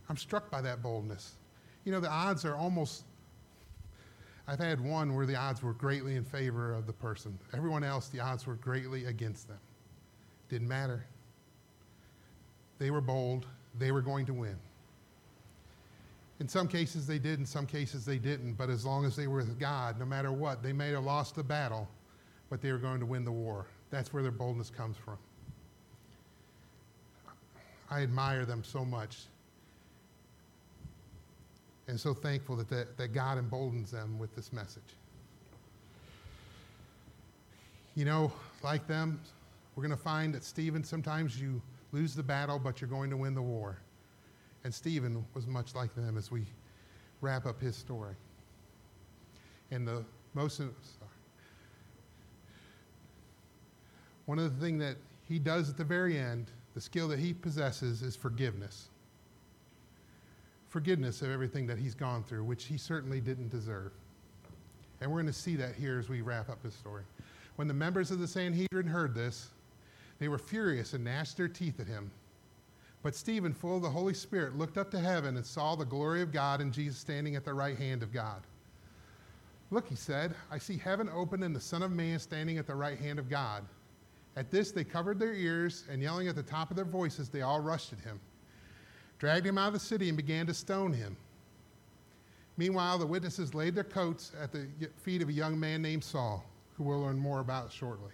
I'm 0.09 0.17
struck 0.17 0.49
by 0.49 0.61
that 0.61 0.81
boldness. 0.81 1.33
You 1.83 1.91
know, 1.91 1.99
the 1.99 2.09
odds 2.09 2.45
are 2.45 2.55
almost 2.55 3.03
I've 4.47 4.59
had 4.59 4.79
one 4.79 5.15
where 5.15 5.25
the 5.25 5.35
odds 5.35 5.63
were 5.63 5.73
greatly 5.73 6.15
in 6.15 6.23
favor 6.23 6.73
of 6.73 6.85
the 6.85 6.93
person. 6.93 7.37
Everyone 7.53 7.83
else, 7.83 8.09
the 8.09 8.19
odds 8.19 8.45
were 8.45 8.55
greatly 8.55 9.05
against 9.05 9.47
them. 9.47 9.59
Didn't 10.49 10.67
matter. 10.67 11.05
They 12.77 12.91
were 12.91 13.01
bold. 13.01 13.47
They 13.79 13.91
were 13.91 14.01
going 14.01 14.25
to 14.27 14.33
win. 14.33 14.55
In 16.39 16.47
some 16.47 16.67
cases 16.67 17.07
they 17.07 17.17
did, 17.17 17.39
in 17.39 17.45
some 17.45 17.65
cases 17.65 18.05
they 18.05 18.17
didn't, 18.17 18.53
but 18.53 18.69
as 18.69 18.85
long 18.85 19.05
as 19.05 19.15
they 19.15 19.27
were 19.27 19.37
with 19.37 19.57
God, 19.57 19.97
no 19.97 20.05
matter 20.05 20.31
what, 20.31 20.61
they 20.61 20.73
may 20.73 20.89
have 20.89 21.03
lost 21.03 21.35
the 21.35 21.43
battle, 21.43 21.87
but 22.49 22.61
they 22.61 22.71
were 22.71 22.77
going 22.77 22.99
to 22.99 23.05
win 23.05 23.23
the 23.23 23.31
war. 23.31 23.65
That's 23.89 24.13
where 24.13 24.21
their 24.21 24.31
boldness 24.31 24.69
comes 24.69 24.97
from. 24.97 25.17
I 27.89 28.01
admire 28.01 28.45
them 28.45 28.63
so 28.63 28.83
much 28.83 29.27
and 31.87 31.99
so 31.99 32.13
thankful 32.13 32.55
that, 32.55 32.69
that, 32.69 32.97
that 32.97 33.09
God 33.09 33.37
emboldens 33.37 33.91
them 33.91 34.17
with 34.17 34.35
this 34.35 34.51
message. 34.51 34.95
You 37.95 38.05
know, 38.05 38.31
like 38.63 38.87
them, 38.87 39.19
we're 39.75 39.83
going 39.83 39.95
to 39.95 40.03
find 40.03 40.33
that 40.33 40.43
Stephen, 40.43 40.83
sometimes 40.83 41.39
you 41.39 41.61
lose 41.91 42.15
the 42.15 42.23
battle, 42.23 42.59
but 42.59 42.81
you're 42.81 42.89
going 42.89 43.09
to 43.09 43.17
win 43.17 43.35
the 43.35 43.41
war. 43.41 43.77
And 44.63 44.73
Stephen 44.73 45.23
was 45.33 45.45
much 45.45 45.75
like 45.75 45.93
them 45.95 46.17
as 46.17 46.31
we 46.31 46.45
wrap 47.21 47.45
up 47.45 47.61
his 47.61 47.75
story. 47.75 48.15
And 49.71 49.87
the 49.87 50.03
most, 50.33 50.57
sorry. 50.57 50.71
one 54.25 54.39
of 54.39 54.59
the 54.59 54.65
things 54.65 54.79
that 54.81 54.97
he 55.23 55.39
does 55.39 55.69
at 55.69 55.77
the 55.77 55.83
very 55.83 56.17
end, 56.17 56.51
the 56.73 56.81
skill 56.81 57.07
that 57.09 57.19
he 57.19 57.33
possesses 57.33 58.01
is 58.01 58.15
forgiveness 58.15 58.89
forgiveness 60.75 61.21
of 61.21 61.31
everything 61.31 61.65
that 61.65 61.77
he's 61.77 61.95
gone 61.95 62.21
through, 62.21 62.43
which 62.43 62.65
he 62.65 62.77
certainly 62.77 63.21
didn't 63.21 63.47
deserve. 63.47 63.93
And 64.99 65.09
we're 65.09 65.21
going 65.21 65.31
to 65.31 65.39
see 65.39 65.55
that 65.55 65.73
here 65.73 65.97
as 65.97 66.09
we 66.09 66.19
wrap 66.19 66.49
up 66.49 66.61
his 66.61 66.73
story. 66.73 67.03
When 67.55 67.69
the 67.69 67.73
members 67.73 68.11
of 68.11 68.19
the 68.19 68.27
Sanhedrin 68.27 68.85
heard 68.85 69.15
this, 69.15 69.51
they 70.19 70.27
were 70.27 70.37
furious 70.37 70.91
and 70.91 71.05
gnashed 71.05 71.37
their 71.37 71.47
teeth 71.47 71.79
at 71.79 71.87
him. 71.87 72.11
But 73.03 73.15
Stephen, 73.15 73.53
full 73.53 73.77
of 73.77 73.83
the 73.83 73.89
Holy 73.89 74.13
Spirit, 74.13 74.57
looked 74.57 74.77
up 74.77 74.91
to 74.91 74.99
heaven 74.99 75.37
and 75.37 75.45
saw 75.45 75.77
the 75.77 75.85
glory 75.85 76.21
of 76.21 76.33
God 76.33 76.59
and 76.59 76.73
Jesus 76.73 76.97
standing 76.97 77.37
at 77.37 77.45
the 77.45 77.53
right 77.53 77.77
hand 77.77 78.03
of 78.03 78.11
God. 78.11 78.41
Look, 79.71 79.87
he 79.87 79.95
said, 79.95 80.35
I 80.51 80.57
see 80.57 80.75
heaven 80.75 81.09
open 81.15 81.43
and 81.43 81.55
the 81.55 81.61
Son 81.61 81.83
of 81.83 81.93
Man 81.93 82.19
standing 82.19 82.57
at 82.57 82.67
the 82.67 82.75
right 82.75 82.99
hand 82.99 83.17
of 83.17 83.29
God. 83.29 83.63
At 84.35 84.51
this, 84.51 84.73
they 84.73 84.83
covered 84.83 85.19
their 85.19 85.35
ears, 85.35 85.85
and 85.89 86.01
yelling 86.01 86.27
at 86.27 86.35
the 86.35 86.43
top 86.43 86.69
of 86.69 86.75
their 86.75 86.83
voices, 86.83 87.29
they 87.29 87.43
all 87.43 87.61
rushed 87.61 87.93
at 87.93 87.99
him. 87.99 88.19
Dragged 89.19 89.45
him 89.45 89.57
out 89.57 89.67
of 89.67 89.73
the 89.73 89.79
city, 89.79 90.09
and 90.09 90.17
began 90.17 90.45
to 90.47 90.53
stone 90.53 90.93
him. 90.93 91.15
Meanwhile, 92.57 92.99
the 92.99 93.05
witnesses 93.05 93.53
laid 93.53 93.75
their 93.75 93.83
coats 93.83 94.31
at 94.41 94.51
the 94.51 94.67
feet 94.97 95.21
of 95.21 95.29
a 95.29 95.33
young 95.33 95.59
man 95.59 95.81
named 95.81 96.03
Saul, 96.03 96.45
who 96.77 96.83
we'll 96.83 97.01
learn 97.01 97.17
more 97.17 97.39
about 97.39 97.71
shortly. 97.71 98.13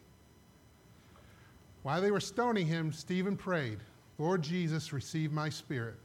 While 1.84 2.02
they 2.02 2.12
were 2.12 2.20
stoning 2.20 2.68
him, 2.68 2.92
Stephen 2.92 3.36
prayed, 3.36 3.80
Lord 4.18 4.42
Jesus, 4.42 4.94
receive 4.94 5.32
my 5.32 5.50
spirit. 5.50 5.96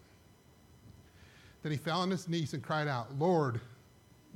Then 1.62 1.72
he 1.72 1.78
fell 1.78 2.00
on 2.00 2.11
his 2.11 2.28
knees 2.28 2.54
and 2.54 2.62
cried 2.62 2.88
out, 2.88 3.18
Lord, 3.18 3.61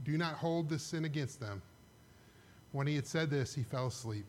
do 0.05 0.18
not 0.18 0.35
hold 0.35 0.68
this 0.68 0.83
sin 0.83 1.05
against 1.05 1.40
them. 1.40 1.62
When 2.73 2.87
he 2.87 2.94
had 2.94 3.07
said 3.07 3.31
this, 3.31 3.55
he 3.55 3.62
fell 3.62 3.87
asleep. 3.87 4.25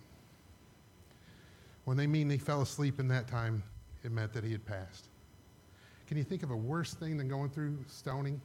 When 1.85 1.97
they 1.97 2.07
mean 2.07 2.29
he 2.29 2.37
fell 2.37 2.61
asleep 2.61 2.99
in 2.99 3.07
that 3.09 3.27
time, 3.27 3.63
it 4.03 4.11
meant 4.11 4.33
that 4.33 4.43
he 4.43 4.51
had 4.51 4.65
passed. 4.65 5.07
Can 6.11 6.17
you 6.17 6.25
think 6.25 6.43
of 6.43 6.51
a 6.51 6.57
worse 6.57 6.93
thing 6.93 7.15
than 7.15 7.29
going 7.29 7.49
through 7.49 7.77
stoning? 7.87 8.41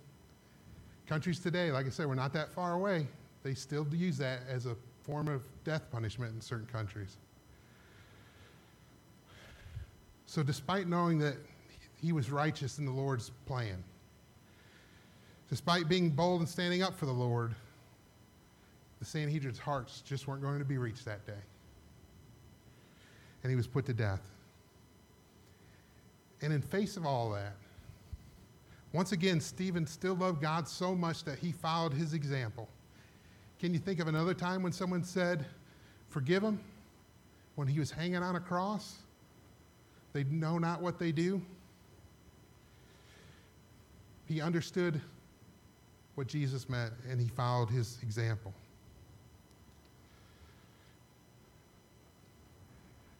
Countries 1.08 1.40
today, 1.40 1.72
like 1.72 1.84
I 1.84 1.88
said, 1.88 2.06
we're 2.06 2.14
not 2.14 2.32
that 2.34 2.52
far 2.52 2.74
away. 2.74 3.08
They 3.42 3.54
still 3.54 3.84
use 3.90 4.16
that 4.18 4.42
as 4.48 4.66
a 4.66 4.76
form 5.02 5.26
of 5.26 5.42
death 5.64 5.90
punishment 5.90 6.32
in 6.32 6.40
certain 6.40 6.68
countries. 6.68 7.16
So, 10.26 10.44
despite 10.44 10.86
knowing 10.86 11.18
that 11.18 11.34
he 12.00 12.12
was 12.12 12.30
righteous 12.30 12.78
in 12.78 12.84
the 12.84 12.92
Lord's 12.92 13.32
plan, 13.46 13.82
despite 15.50 15.88
being 15.88 16.10
bold 16.10 16.42
and 16.42 16.48
standing 16.48 16.84
up 16.84 16.96
for 16.96 17.06
the 17.06 17.12
Lord, 17.12 17.52
the 19.00 19.04
Sanhedrin's 19.04 19.58
hearts 19.58 20.02
just 20.02 20.28
weren't 20.28 20.40
going 20.40 20.60
to 20.60 20.64
be 20.64 20.78
reached 20.78 21.04
that 21.06 21.26
day. 21.26 21.32
And 23.42 23.50
he 23.50 23.56
was 23.56 23.66
put 23.66 23.86
to 23.86 23.92
death. 23.92 24.22
And 26.42 26.52
in 26.52 26.60
face 26.60 26.96
of 26.96 27.06
all 27.06 27.30
that, 27.30 27.54
once 28.92 29.12
again, 29.12 29.40
Stephen 29.40 29.86
still 29.86 30.14
loved 30.14 30.40
God 30.40 30.68
so 30.68 30.94
much 30.94 31.24
that 31.24 31.38
he 31.38 31.52
followed 31.52 31.92
his 31.92 32.14
example. 32.14 32.68
Can 33.58 33.72
you 33.72 33.78
think 33.78 34.00
of 34.00 34.08
another 34.08 34.34
time 34.34 34.62
when 34.62 34.72
someone 34.72 35.02
said, 35.02 35.44
Forgive 36.08 36.42
him? 36.42 36.60
When 37.56 37.68
he 37.68 37.78
was 37.78 37.90
hanging 37.90 38.22
on 38.22 38.36
a 38.36 38.40
cross? 38.40 38.96
They 40.12 40.24
know 40.24 40.58
not 40.58 40.80
what 40.80 40.98
they 40.98 41.12
do. 41.12 41.42
He 44.26 44.40
understood 44.40 45.00
what 46.14 46.26
Jesus 46.26 46.68
meant 46.68 46.92
and 47.08 47.20
he 47.20 47.28
followed 47.28 47.68
his 47.68 47.98
example. 48.02 48.52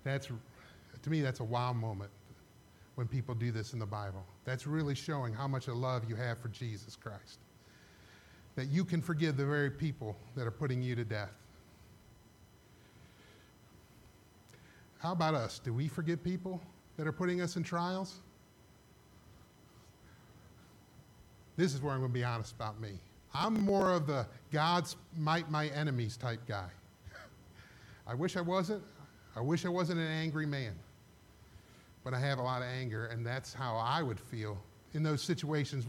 That's, 0.05 0.29
to 1.03 1.11
me, 1.11 1.21
that's 1.21 1.41
a 1.41 1.45
wow 1.45 1.73
moment 1.73 2.11
when 2.97 3.07
people 3.07 3.35
do 3.35 3.53
this 3.53 3.75
in 3.75 3.79
the 3.79 3.87
Bible. 3.87 4.25
That's 4.45 4.67
really 4.67 4.95
showing 4.95 5.33
how 5.33 5.47
much 5.47 5.69
of 5.69 5.77
love 5.77 6.05
you 6.09 6.17
have 6.17 6.39
for 6.39 6.49
Jesus 6.49 6.97
Christ. 6.97 7.39
That 8.57 8.69
you 8.69 8.85
can 8.85 9.03
forgive 9.03 9.37
the 9.37 9.45
very 9.45 9.71
people 9.71 10.17
that 10.35 10.47
are 10.47 10.51
putting 10.51 10.83
you 10.83 10.97
to 10.97 11.05
death. 11.05 11.33
How 14.99 15.13
about 15.13 15.35
us? 15.35 15.59
Do 15.59 15.75
we 15.75 15.89
forgive 15.89 16.25
people 16.25 16.61
that 16.97 17.07
are 17.07 17.13
putting 17.13 17.43
us 17.43 17.57
in 17.57 17.63
trials? 17.63 18.17
This 21.59 21.75
is 21.75 21.83
where 21.83 21.93
I'm 21.93 22.01
going 22.01 22.13
to 22.13 22.19
be 22.19 22.25
honest 22.25 22.55
about 22.55 22.81
me. 22.81 22.99
I'm 23.35 23.61
more 23.61 23.93
of 23.93 24.07
the 24.07 24.27
God's 24.51 24.97
might 25.19 25.51
my 25.51 25.67
enemies 25.69 26.17
type 26.17 26.41
guy. 26.49 26.69
I 28.07 28.15
wish 28.15 28.39
I 28.39 28.41
wasn't. 28.41 28.83
I 29.37 29.41
wish 29.43 29.67
I 29.67 29.69
wasn't 29.69 30.01
an 30.01 30.07
angry 30.07 30.47
man 30.47 30.73
but 32.07 32.15
I 32.15 32.21
have 32.21 32.39
a 32.39 32.43
lot 32.43 32.63
of 32.63 32.69
anger, 32.69 33.07
and 33.07 33.27
that's 33.27 33.53
how 33.53 33.75
I 33.75 34.01
would 34.01 34.21
feel 34.21 34.57
in 34.95 35.03
those 35.03 35.21
situations, 35.21 35.89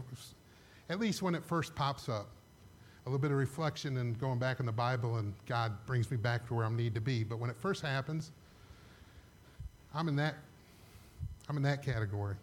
at 0.90 0.98
least 0.98 1.22
when 1.22 1.36
it 1.36 1.44
first 1.44 1.76
pops 1.76 2.08
up. 2.08 2.26
A 3.06 3.08
little 3.08 3.20
bit 3.20 3.30
of 3.30 3.36
reflection 3.36 3.98
and 3.98 4.18
going 4.18 4.40
back 4.40 4.58
in 4.58 4.66
the 4.66 4.72
Bible, 4.72 5.18
and 5.18 5.32
God 5.46 5.74
brings 5.86 6.10
me 6.10 6.16
back 6.16 6.44
to 6.48 6.54
where 6.54 6.66
I 6.66 6.70
need 6.70 6.92
to 6.96 7.00
be. 7.00 7.22
But 7.22 7.38
when 7.38 7.50
it 7.50 7.56
first 7.56 7.82
happens, 7.82 8.32
I'm 9.94 10.08
in 10.08 10.16
that, 10.16 10.34
I'm 11.48 11.56
in 11.56 11.62
that 11.62 11.84
category. 11.84 12.34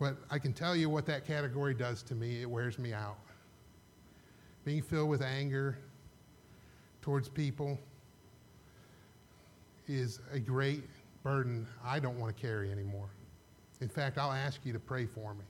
But 0.00 0.16
I 0.30 0.38
can 0.38 0.54
tell 0.54 0.74
you 0.74 0.88
what 0.88 1.04
that 1.04 1.26
category 1.26 1.74
does 1.74 2.02
to 2.04 2.14
me. 2.14 2.40
It 2.40 2.48
wears 2.48 2.78
me 2.78 2.94
out. 2.94 3.18
Being 4.64 4.80
filled 4.80 5.10
with 5.10 5.20
anger 5.20 5.76
towards 7.02 7.28
people 7.28 7.78
is 9.88 10.20
a 10.32 10.38
great 10.38 10.84
burden 11.22 11.66
I 11.84 12.00
don't 12.00 12.18
want 12.18 12.36
to 12.36 12.40
carry 12.40 12.70
anymore. 12.70 13.08
In 13.80 13.88
fact, 13.88 14.18
I'll 14.18 14.32
ask 14.32 14.60
you 14.64 14.72
to 14.72 14.78
pray 14.78 15.06
for 15.06 15.34
me. 15.34 15.44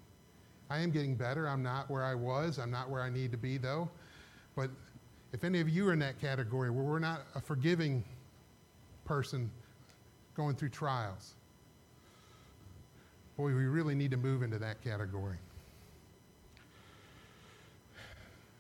I 0.71 0.79
am 0.79 0.91
getting 0.91 1.15
better. 1.15 1.49
I'm 1.49 1.63
not 1.63 1.91
where 1.91 2.03
I 2.03 2.15
was. 2.15 2.59
I'm 2.59 2.71
not 2.71 2.89
where 2.89 3.03
I 3.03 3.11
need 3.11 3.31
to 3.33 3.37
be, 3.37 3.59
though. 3.59 3.91
But 4.57 4.71
if 5.33 5.45
any 5.45 5.61
of 5.61 5.69
you 5.69 5.89
are 5.89 5.93
in 5.93 5.99
that 5.99 6.21
category 6.21 6.71
where 6.71 6.85
we're 6.85 6.99
not 6.99 7.23
a 7.35 7.41
forgiving 7.41 8.03
person 9.05 9.51
going 10.35 10.57
through 10.57 10.71
trials, 10.71 11.35
boy, 13.37 13.47
we 13.47 13.67
really 13.67 13.95
need 13.95 14.11
to 14.13 14.17
move 14.17 14.43
into 14.43 14.59
that 14.59 14.83
category. 14.83 15.37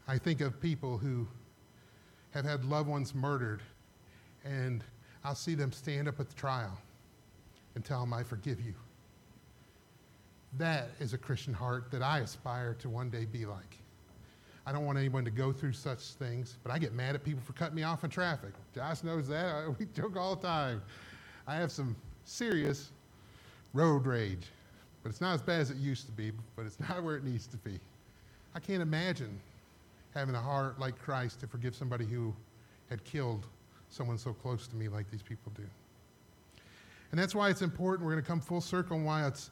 I 0.08 0.18
think 0.18 0.40
of 0.40 0.60
people 0.60 0.98
who 0.98 1.26
have 2.32 2.44
had 2.44 2.64
loved 2.64 2.88
ones 2.88 3.14
murdered, 3.14 3.62
and 4.44 4.82
I'll 5.24 5.34
see 5.34 5.54
them 5.54 5.72
stand 5.72 6.08
up 6.08 6.20
at 6.20 6.28
the 6.28 6.34
trial 6.34 6.76
and 7.74 7.84
tell 7.84 8.00
them, 8.00 8.12
I 8.12 8.22
forgive 8.22 8.60
you. 8.60 8.74
That 10.58 10.88
is 11.00 11.14
a 11.14 11.18
Christian 11.18 11.54
heart 11.54 11.90
that 11.90 12.02
I 12.02 12.18
aspire 12.20 12.74
to 12.74 12.88
one 12.88 13.08
day 13.08 13.24
be 13.24 13.46
like. 13.46 13.78
I 14.66 14.72
don't 14.72 14.84
want 14.84 14.98
anyone 14.98 15.24
to 15.24 15.30
go 15.30 15.52
through 15.52 15.72
such 15.72 16.00
things, 16.00 16.56
but 16.62 16.70
I 16.70 16.78
get 16.78 16.92
mad 16.92 17.14
at 17.14 17.24
people 17.24 17.42
for 17.42 17.52
cutting 17.54 17.74
me 17.74 17.82
off 17.82 18.04
in 18.04 18.10
traffic. 18.10 18.52
Josh 18.74 19.02
knows 19.02 19.26
that. 19.28 19.74
We 19.78 19.86
joke 19.86 20.16
all 20.16 20.36
the 20.36 20.46
time. 20.46 20.82
I 21.46 21.56
have 21.56 21.72
some 21.72 21.96
serious 22.24 22.90
road 23.72 24.06
rage, 24.06 24.46
but 25.02 25.08
it's 25.08 25.20
not 25.20 25.34
as 25.34 25.42
bad 25.42 25.60
as 25.60 25.70
it 25.70 25.78
used 25.78 26.06
to 26.06 26.12
be, 26.12 26.30
but 26.54 26.66
it's 26.66 26.78
not 26.88 27.02
where 27.02 27.16
it 27.16 27.24
needs 27.24 27.46
to 27.48 27.56
be. 27.58 27.80
I 28.54 28.60
can't 28.60 28.82
imagine 28.82 29.40
having 30.14 30.34
a 30.34 30.40
heart 30.40 30.78
like 30.78 30.98
Christ 30.98 31.40
to 31.40 31.46
forgive 31.46 31.74
somebody 31.74 32.04
who 32.04 32.34
had 32.90 33.02
killed 33.04 33.46
someone 33.88 34.18
so 34.18 34.32
close 34.32 34.68
to 34.68 34.76
me 34.76 34.88
like 34.88 35.10
these 35.10 35.22
people 35.22 35.50
do. 35.56 35.64
And 37.12 37.20
that's 37.20 37.34
why 37.34 37.50
it's 37.50 37.62
important. 37.62 38.06
We're 38.06 38.12
going 38.12 38.24
to 38.24 38.28
come 38.28 38.40
full 38.40 38.62
circle 38.62 38.96
on 38.96 39.04
why 39.04 39.26
it's 39.26 39.50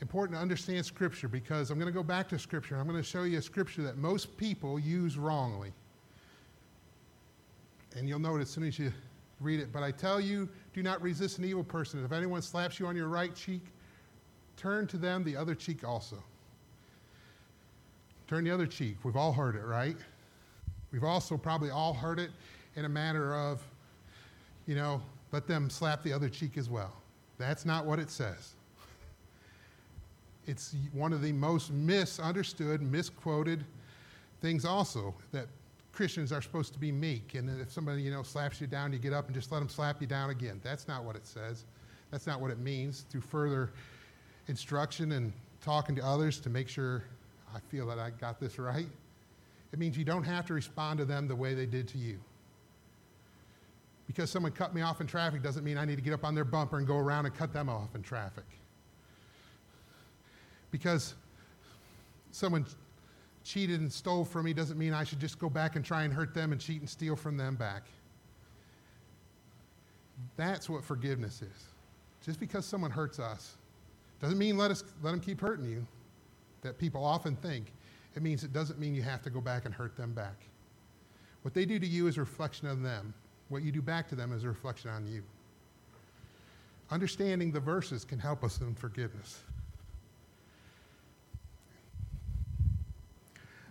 important 0.00 0.36
to 0.36 0.40
understand 0.40 0.86
Scripture 0.86 1.28
because 1.28 1.70
I'm 1.70 1.78
going 1.78 1.92
to 1.92 1.96
go 1.96 2.02
back 2.02 2.28
to 2.30 2.38
Scripture. 2.38 2.76
I'm 2.76 2.86
going 2.86 2.96
to 2.96 3.02
show 3.02 3.24
you 3.24 3.38
a 3.38 3.42
Scripture 3.42 3.82
that 3.82 3.98
most 3.98 4.36
people 4.36 4.78
use 4.78 5.18
wrongly. 5.18 5.72
And 7.96 8.08
you'll 8.08 8.20
notice 8.20 8.48
as 8.48 8.54
soon 8.54 8.64
as 8.64 8.78
you 8.78 8.92
read 9.40 9.60
it. 9.60 9.72
But 9.72 9.82
I 9.82 9.90
tell 9.90 10.20
you, 10.20 10.48
do 10.72 10.82
not 10.82 11.02
resist 11.02 11.38
an 11.38 11.44
evil 11.44 11.64
person. 11.64 12.04
If 12.04 12.12
anyone 12.12 12.40
slaps 12.40 12.78
you 12.78 12.86
on 12.86 12.96
your 12.96 13.08
right 13.08 13.34
cheek, 13.34 13.62
turn 14.56 14.86
to 14.86 14.96
them 14.96 15.24
the 15.24 15.36
other 15.36 15.54
cheek 15.54 15.86
also. 15.86 16.22
Turn 18.28 18.44
the 18.44 18.50
other 18.50 18.66
cheek. 18.66 18.96
We've 19.02 19.16
all 19.16 19.32
heard 19.32 19.56
it, 19.56 19.64
right? 19.64 19.96
We've 20.92 21.04
also 21.04 21.36
probably 21.36 21.70
all 21.70 21.92
heard 21.92 22.18
it 22.18 22.30
in 22.76 22.84
a 22.84 22.88
matter 22.88 23.34
of, 23.34 23.62
you 24.66 24.74
know, 24.74 25.02
let 25.32 25.46
them 25.46 25.70
slap 25.70 26.02
the 26.02 26.12
other 26.12 26.28
cheek 26.28 26.56
as 26.58 26.68
well. 26.70 26.92
That's 27.38 27.64
not 27.64 27.86
what 27.86 27.98
it 27.98 28.10
says. 28.10 28.54
It's 30.46 30.74
one 30.92 31.12
of 31.12 31.22
the 31.22 31.32
most 31.32 31.72
misunderstood, 31.72 32.82
misquoted 32.82 33.64
things 34.40 34.64
also 34.64 35.14
that 35.32 35.46
Christians 35.92 36.32
are 36.32 36.42
supposed 36.42 36.72
to 36.74 36.78
be 36.78 36.92
meek. 36.92 37.34
And 37.34 37.60
if 37.60 37.72
somebody, 37.72 38.02
you 38.02 38.10
know, 38.10 38.22
slaps 38.22 38.60
you 38.60 38.66
down, 38.66 38.92
you 38.92 38.98
get 38.98 39.12
up 39.12 39.26
and 39.26 39.34
just 39.34 39.50
let 39.52 39.60
them 39.60 39.68
slap 39.68 40.00
you 40.00 40.06
down 40.06 40.30
again. 40.30 40.60
That's 40.62 40.88
not 40.88 41.04
what 41.04 41.16
it 41.16 41.26
says. 41.26 41.64
That's 42.10 42.26
not 42.26 42.40
what 42.40 42.50
it 42.50 42.58
means. 42.58 43.06
Through 43.08 43.22
further 43.22 43.70
instruction 44.48 45.12
and 45.12 45.32
talking 45.60 45.94
to 45.96 46.04
others 46.04 46.40
to 46.40 46.50
make 46.50 46.68
sure 46.68 47.04
I 47.54 47.60
feel 47.60 47.86
that 47.86 47.98
I 47.98 48.10
got 48.10 48.40
this 48.40 48.58
right, 48.58 48.88
it 49.72 49.78
means 49.78 49.96
you 49.96 50.04
don't 50.04 50.24
have 50.24 50.44
to 50.46 50.54
respond 50.54 50.98
to 50.98 51.04
them 51.04 51.28
the 51.28 51.36
way 51.36 51.54
they 51.54 51.66
did 51.66 51.88
to 51.88 51.98
you 51.98 52.18
because 54.06 54.30
someone 54.30 54.52
cut 54.52 54.74
me 54.74 54.82
off 54.82 55.00
in 55.00 55.06
traffic 55.06 55.42
doesn't 55.42 55.64
mean 55.64 55.78
I 55.78 55.84
need 55.84 55.96
to 55.96 56.02
get 56.02 56.12
up 56.12 56.24
on 56.24 56.34
their 56.34 56.44
bumper 56.44 56.78
and 56.78 56.86
go 56.86 56.96
around 56.96 57.26
and 57.26 57.34
cut 57.34 57.52
them 57.52 57.68
off 57.68 57.94
in 57.94 58.02
traffic. 58.02 58.44
Because 60.70 61.14
someone 62.30 62.66
cheated 63.44 63.80
and 63.80 63.92
stole 63.92 64.24
from 64.24 64.44
me 64.44 64.52
doesn't 64.52 64.78
mean 64.78 64.92
I 64.92 65.04
should 65.04 65.20
just 65.20 65.38
go 65.38 65.48
back 65.48 65.76
and 65.76 65.84
try 65.84 66.04
and 66.04 66.12
hurt 66.12 66.34
them 66.34 66.52
and 66.52 66.60
cheat 66.60 66.80
and 66.80 66.88
steal 66.88 67.16
from 67.16 67.36
them 67.36 67.56
back. 67.56 67.84
That's 70.36 70.68
what 70.68 70.84
forgiveness 70.84 71.42
is. 71.42 71.66
Just 72.24 72.38
because 72.38 72.64
someone 72.64 72.90
hurts 72.90 73.18
us 73.18 73.56
doesn't 74.20 74.38
mean 74.38 74.56
let, 74.56 74.70
us, 74.70 74.84
let 75.02 75.10
them 75.10 75.20
keep 75.20 75.40
hurting 75.40 75.64
you, 75.64 75.84
that 76.62 76.78
people 76.78 77.04
often 77.04 77.34
think. 77.36 77.72
It 78.14 78.22
means 78.22 78.44
it 78.44 78.52
doesn't 78.52 78.78
mean 78.78 78.94
you 78.94 79.02
have 79.02 79.22
to 79.22 79.30
go 79.30 79.40
back 79.40 79.64
and 79.64 79.74
hurt 79.74 79.96
them 79.96 80.12
back. 80.12 80.44
What 81.42 81.54
they 81.54 81.64
do 81.64 81.78
to 81.78 81.86
you 81.86 82.06
is 82.06 82.16
a 82.18 82.20
reflection 82.20 82.68
of 82.68 82.82
them 82.82 83.14
what 83.52 83.62
you 83.62 83.70
do 83.70 83.82
back 83.82 84.08
to 84.08 84.14
them 84.14 84.32
is 84.32 84.44
a 84.44 84.48
reflection 84.48 84.90
on 84.90 85.06
you. 85.06 85.22
understanding 86.90 87.52
the 87.52 87.60
verses 87.60 88.04
can 88.04 88.18
help 88.18 88.44
us 88.44 88.60
in 88.60 88.74
forgiveness. 88.74 89.40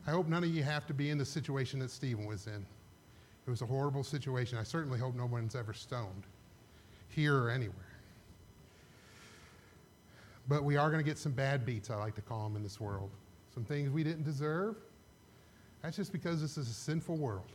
I 0.07 0.11
hope 0.11 0.27
none 0.27 0.43
of 0.43 0.49
you 0.49 0.63
have 0.63 0.87
to 0.87 0.93
be 0.93 1.11
in 1.11 1.19
the 1.19 1.25
situation 1.25 1.79
that 1.79 1.91
Stephen 1.91 2.25
was 2.25 2.47
in. 2.47 2.65
It 3.45 3.49
was 3.49 3.61
a 3.61 3.65
horrible 3.65 4.03
situation. 4.03 4.57
I 4.57 4.63
certainly 4.63 4.97
hope 4.97 5.13
no 5.13 5.27
one's 5.27 5.55
ever 5.55 5.73
stoned, 5.73 6.23
here 7.09 7.37
or 7.37 7.51
anywhere. 7.51 7.75
But 10.47 10.63
we 10.63 10.77
are 10.77 10.89
going 10.89 11.03
to 11.03 11.07
get 11.07 11.19
some 11.19 11.31
bad 11.31 11.63
beats, 11.63 11.91
I 11.91 11.95
like 11.95 12.15
to 12.15 12.21
call 12.21 12.43
them, 12.43 12.55
in 12.55 12.63
this 12.63 12.79
world. 12.79 13.11
Some 13.53 13.63
things 13.63 13.91
we 13.91 14.03
didn't 14.03 14.23
deserve. 14.23 14.77
That's 15.83 15.95
just 15.95 16.11
because 16.11 16.41
this 16.41 16.57
is 16.57 16.69
a 16.69 16.73
sinful 16.73 17.17
world. 17.17 17.51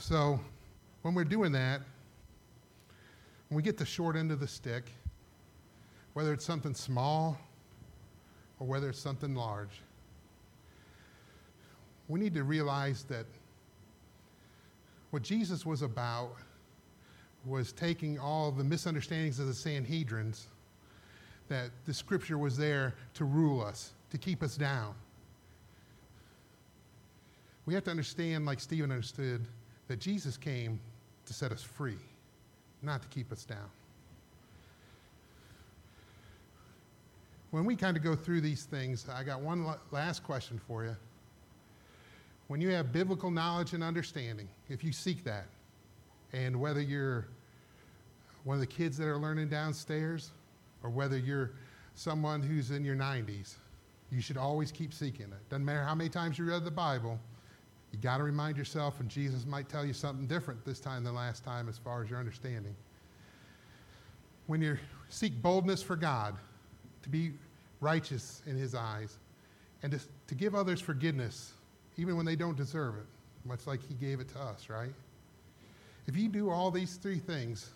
So, 0.00 0.40
when 1.02 1.14
we're 1.14 1.24
doing 1.24 1.52
that, 1.52 1.82
when 3.48 3.56
we 3.56 3.62
get 3.62 3.76
the 3.76 3.84
short 3.84 4.16
end 4.16 4.32
of 4.32 4.40
the 4.40 4.48
stick, 4.48 4.90
whether 6.14 6.32
it's 6.32 6.44
something 6.44 6.72
small 6.72 7.38
or 8.58 8.66
whether 8.66 8.88
it's 8.88 8.98
something 8.98 9.34
large, 9.34 9.82
we 12.08 12.18
need 12.18 12.32
to 12.32 12.44
realize 12.44 13.04
that 13.04 13.26
what 15.10 15.22
Jesus 15.22 15.66
was 15.66 15.82
about 15.82 16.34
was 17.44 17.70
taking 17.70 18.18
all 18.18 18.50
the 18.50 18.64
misunderstandings 18.64 19.38
of 19.38 19.48
the 19.48 19.52
Sanhedrins, 19.52 20.44
that 21.48 21.68
the 21.84 21.92
scripture 21.92 22.38
was 22.38 22.56
there 22.56 22.94
to 23.12 23.26
rule 23.26 23.62
us, 23.62 23.92
to 24.10 24.16
keep 24.16 24.42
us 24.42 24.56
down. 24.56 24.94
We 27.66 27.74
have 27.74 27.84
to 27.84 27.90
understand, 27.90 28.46
like 28.46 28.60
Stephen 28.60 28.90
understood, 28.90 29.46
that 29.90 29.98
Jesus 29.98 30.36
came 30.36 30.78
to 31.26 31.34
set 31.34 31.50
us 31.50 31.64
free, 31.64 31.98
not 32.80 33.02
to 33.02 33.08
keep 33.08 33.32
us 33.32 33.44
down. 33.44 33.68
When 37.50 37.64
we 37.64 37.74
kind 37.74 37.96
of 37.96 38.04
go 38.04 38.14
through 38.14 38.40
these 38.40 38.62
things, 38.62 39.08
I 39.12 39.24
got 39.24 39.40
one 39.40 39.66
last 39.90 40.22
question 40.22 40.60
for 40.68 40.84
you. 40.84 40.94
When 42.46 42.60
you 42.60 42.68
have 42.68 42.92
biblical 42.92 43.32
knowledge 43.32 43.72
and 43.72 43.82
understanding, 43.82 44.48
if 44.68 44.84
you 44.84 44.92
seek 44.92 45.24
that, 45.24 45.46
and 46.32 46.60
whether 46.60 46.80
you're 46.80 47.26
one 48.44 48.54
of 48.54 48.60
the 48.60 48.68
kids 48.68 48.96
that 48.98 49.08
are 49.08 49.18
learning 49.18 49.48
downstairs 49.48 50.30
or 50.84 50.90
whether 50.90 51.18
you're 51.18 51.50
someone 51.96 52.42
who's 52.42 52.70
in 52.70 52.84
your 52.84 52.94
90s, 52.94 53.54
you 54.12 54.20
should 54.20 54.36
always 54.36 54.70
keep 54.70 54.94
seeking 54.94 55.26
it. 55.26 55.48
Doesn't 55.48 55.64
matter 55.64 55.82
how 55.82 55.96
many 55.96 56.10
times 56.10 56.38
you 56.38 56.44
read 56.44 56.64
the 56.64 56.70
Bible, 56.70 57.18
you 57.92 57.98
got 57.98 58.18
to 58.18 58.24
remind 58.24 58.56
yourself, 58.56 59.00
and 59.00 59.08
Jesus 59.08 59.46
might 59.46 59.68
tell 59.68 59.84
you 59.84 59.92
something 59.92 60.26
different 60.26 60.64
this 60.64 60.80
time 60.80 61.04
than 61.04 61.14
last 61.14 61.44
time 61.44 61.68
as 61.68 61.78
far 61.78 62.02
as 62.02 62.10
your 62.10 62.18
understanding. 62.18 62.74
When 64.46 64.60
you 64.60 64.78
seek 65.08 65.40
boldness 65.42 65.82
for 65.82 65.96
God, 65.96 66.36
to 67.02 67.08
be 67.08 67.32
righteous 67.80 68.42
in 68.46 68.56
His 68.56 68.74
eyes, 68.74 69.18
and 69.82 69.92
to, 69.92 70.00
to 70.28 70.34
give 70.34 70.54
others 70.54 70.80
forgiveness 70.80 71.52
even 71.96 72.16
when 72.16 72.24
they 72.26 72.36
don't 72.36 72.56
deserve 72.56 72.96
it, 72.96 73.06
much 73.44 73.66
like 73.66 73.80
He 73.86 73.94
gave 73.94 74.20
it 74.20 74.28
to 74.30 74.40
us, 74.40 74.68
right? 74.70 74.92
If 76.06 76.16
you 76.16 76.28
do 76.28 76.50
all 76.50 76.70
these 76.70 76.96
three 76.96 77.18
things, 77.18 77.70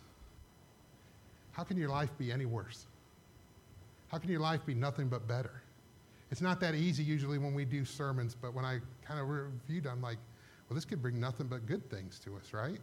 how 1.53 1.63
can 1.63 1.77
your 1.77 1.89
life 1.89 2.11
be 2.19 2.33
any 2.33 2.47
worse? 2.47 2.87
How 4.09 4.19
can 4.19 4.31
your 4.31 4.41
life 4.41 4.65
be 4.65 4.75
nothing 4.75 5.09
but 5.09 5.27
better? 5.27 5.63
It's 6.35 6.43
not 6.43 6.59
that 6.63 6.75
easy 6.75 7.05
usually 7.05 7.39
when 7.39 7.55
we 7.55 7.65
do 7.65 7.85
sermons, 7.85 8.35
but 8.35 8.55
when 8.55 8.65
I 8.65 8.81
kind 9.07 9.21
of 9.21 9.29
reviewed, 9.29 9.87
I'm 9.87 10.03
like, 10.03 10.19
well, 10.69 10.75
this 10.75 10.85
could 10.85 11.01
bring 11.01 11.21
nothing 11.21 11.47
but 11.47 11.65
good 11.65 11.89
things 11.89 12.19
to 12.25 12.35
us, 12.35 12.53
right? 12.53 12.81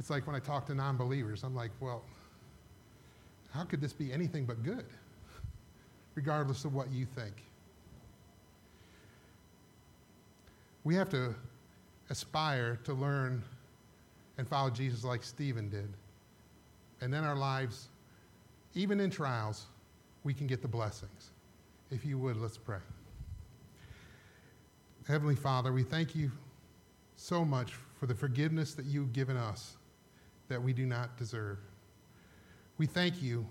It's 0.00 0.08
like 0.08 0.26
when 0.26 0.34
I 0.34 0.38
talk 0.38 0.64
to 0.68 0.74
non 0.74 0.96
believers, 0.96 1.44
I'm 1.44 1.54
like, 1.54 1.72
well, 1.78 2.04
how 3.52 3.64
could 3.64 3.82
this 3.82 3.92
be 3.92 4.10
anything 4.10 4.46
but 4.46 4.62
good, 4.62 4.86
regardless 6.14 6.64
of 6.64 6.72
what 6.72 6.90
you 6.90 7.04
think? 7.04 7.34
We 10.84 10.94
have 10.94 11.10
to 11.10 11.34
aspire 12.08 12.76
to 12.84 12.94
learn 12.94 13.44
and 14.38 14.48
follow 14.48 14.70
Jesus 14.70 15.04
like 15.04 15.22
Stephen 15.22 15.68
did. 15.68 15.92
And 17.02 17.12
then 17.12 17.24
our 17.24 17.36
lives, 17.36 17.88
even 18.72 19.00
in 19.00 19.10
trials, 19.10 19.66
we 20.24 20.34
can 20.34 20.46
get 20.46 20.62
the 20.62 20.68
blessings. 20.68 21.30
If 21.90 22.04
you 22.04 22.18
would, 22.18 22.36
let's 22.36 22.58
pray. 22.58 22.78
Heavenly 25.06 25.36
Father, 25.36 25.72
we 25.72 25.82
thank 25.82 26.14
you 26.14 26.30
so 27.16 27.44
much 27.44 27.72
for 27.98 28.06
the 28.06 28.14
forgiveness 28.14 28.74
that 28.74 28.84
you've 28.84 29.12
given 29.12 29.36
us 29.36 29.76
that 30.48 30.62
we 30.62 30.72
do 30.72 30.86
not 30.86 31.16
deserve. 31.16 31.58
We 32.76 32.86
thank 32.86 33.22
you 33.22 33.46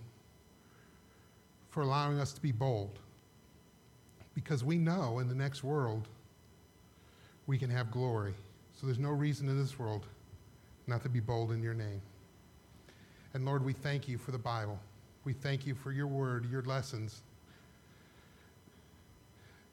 for 1.69 1.81
allowing 1.81 2.19
us 2.19 2.31
to 2.33 2.41
be 2.41 2.51
bold 2.51 2.99
because 4.33 4.63
we 4.63 4.77
know 4.77 5.19
in 5.19 5.27
the 5.27 5.35
next 5.35 5.63
world 5.63 6.07
we 7.47 7.57
can 7.57 7.69
have 7.69 7.91
glory. 7.91 8.33
So 8.73 8.85
there's 8.85 8.99
no 8.99 9.09
reason 9.09 9.49
in 9.49 9.59
this 9.59 9.79
world 9.79 10.05
not 10.85 11.01
to 11.03 11.09
be 11.09 11.19
bold 11.19 11.51
in 11.51 11.61
your 11.61 11.73
name. 11.73 12.01
And 13.33 13.45
Lord, 13.45 13.65
we 13.65 13.73
thank 13.73 14.07
you 14.07 14.17
for 14.17 14.31
the 14.31 14.37
Bible. 14.37 14.79
We 15.27 15.33
thank 15.33 15.67
you 15.67 15.75
for 15.75 15.91
your 15.91 16.07
word, 16.07 16.49
your 16.49 16.61
lessons, 16.61 17.21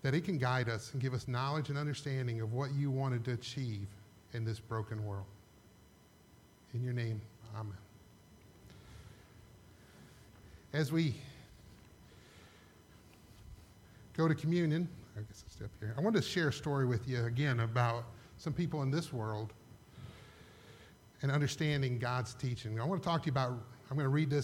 that 0.03 0.13
it 0.13 0.25
can 0.25 0.37
guide 0.37 0.69
us 0.69 0.91
and 0.93 1.01
give 1.01 1.15
us 1.15 1.29
knowledge 1.29 1.69
and 1.69 1.79
understanding 1.79 2.41
of 2.41 2.53
what 2.53 2.75
you 2.75 2.91
wanted 2.91 3.25
to 3.27 3.35
achieve 3.35 3.87
in 4.33 4.45
this 4.45 4.59
broken 4.59 5.07
world. 5.07 5.27
In 6.75 6.83
your 6.83 6.93
name, 6.93 7.21
amen. 7.57 7.77
As 10.73 10.91
we 10.91 11.15
go 14.17 14.27
to 14.27 14.35
communion, 14.35 14.89
I 15.17 15.21
guess 15.21 15.45
I'll 15.47 15.53
step 15.53 15.71
here. 15.79 15.95
I 15.97 16.01
want 16.01 16.17
to 16.17 16.23
share 16.23 16.49
a 16.49 16.53
story 16.53 16.85
with 16.85 17.07
you 17.07 17.27
again 17.27 17.61
about 17.61 18.07
some 18.39 18.53
people 18.53 18.83
in 18.83 18.91
this 18.91 19.13
world 19.13 19.53
and 21.23 21.31
understanding 21.31 22.01
God's 22.01 22.35
teaching. 22.35 22.81
I 22.81 22.85
want 22.85 23.01
to 23.01 23.09
talk 23.09 23.23
to 23.23 23.27
you 23.27 23.33
about, 23.33 23.51
I'm 23.91 23.97
going 23.97 24.07
to 24.07 24.09
read 24.09 24.31
this 24.31 24.43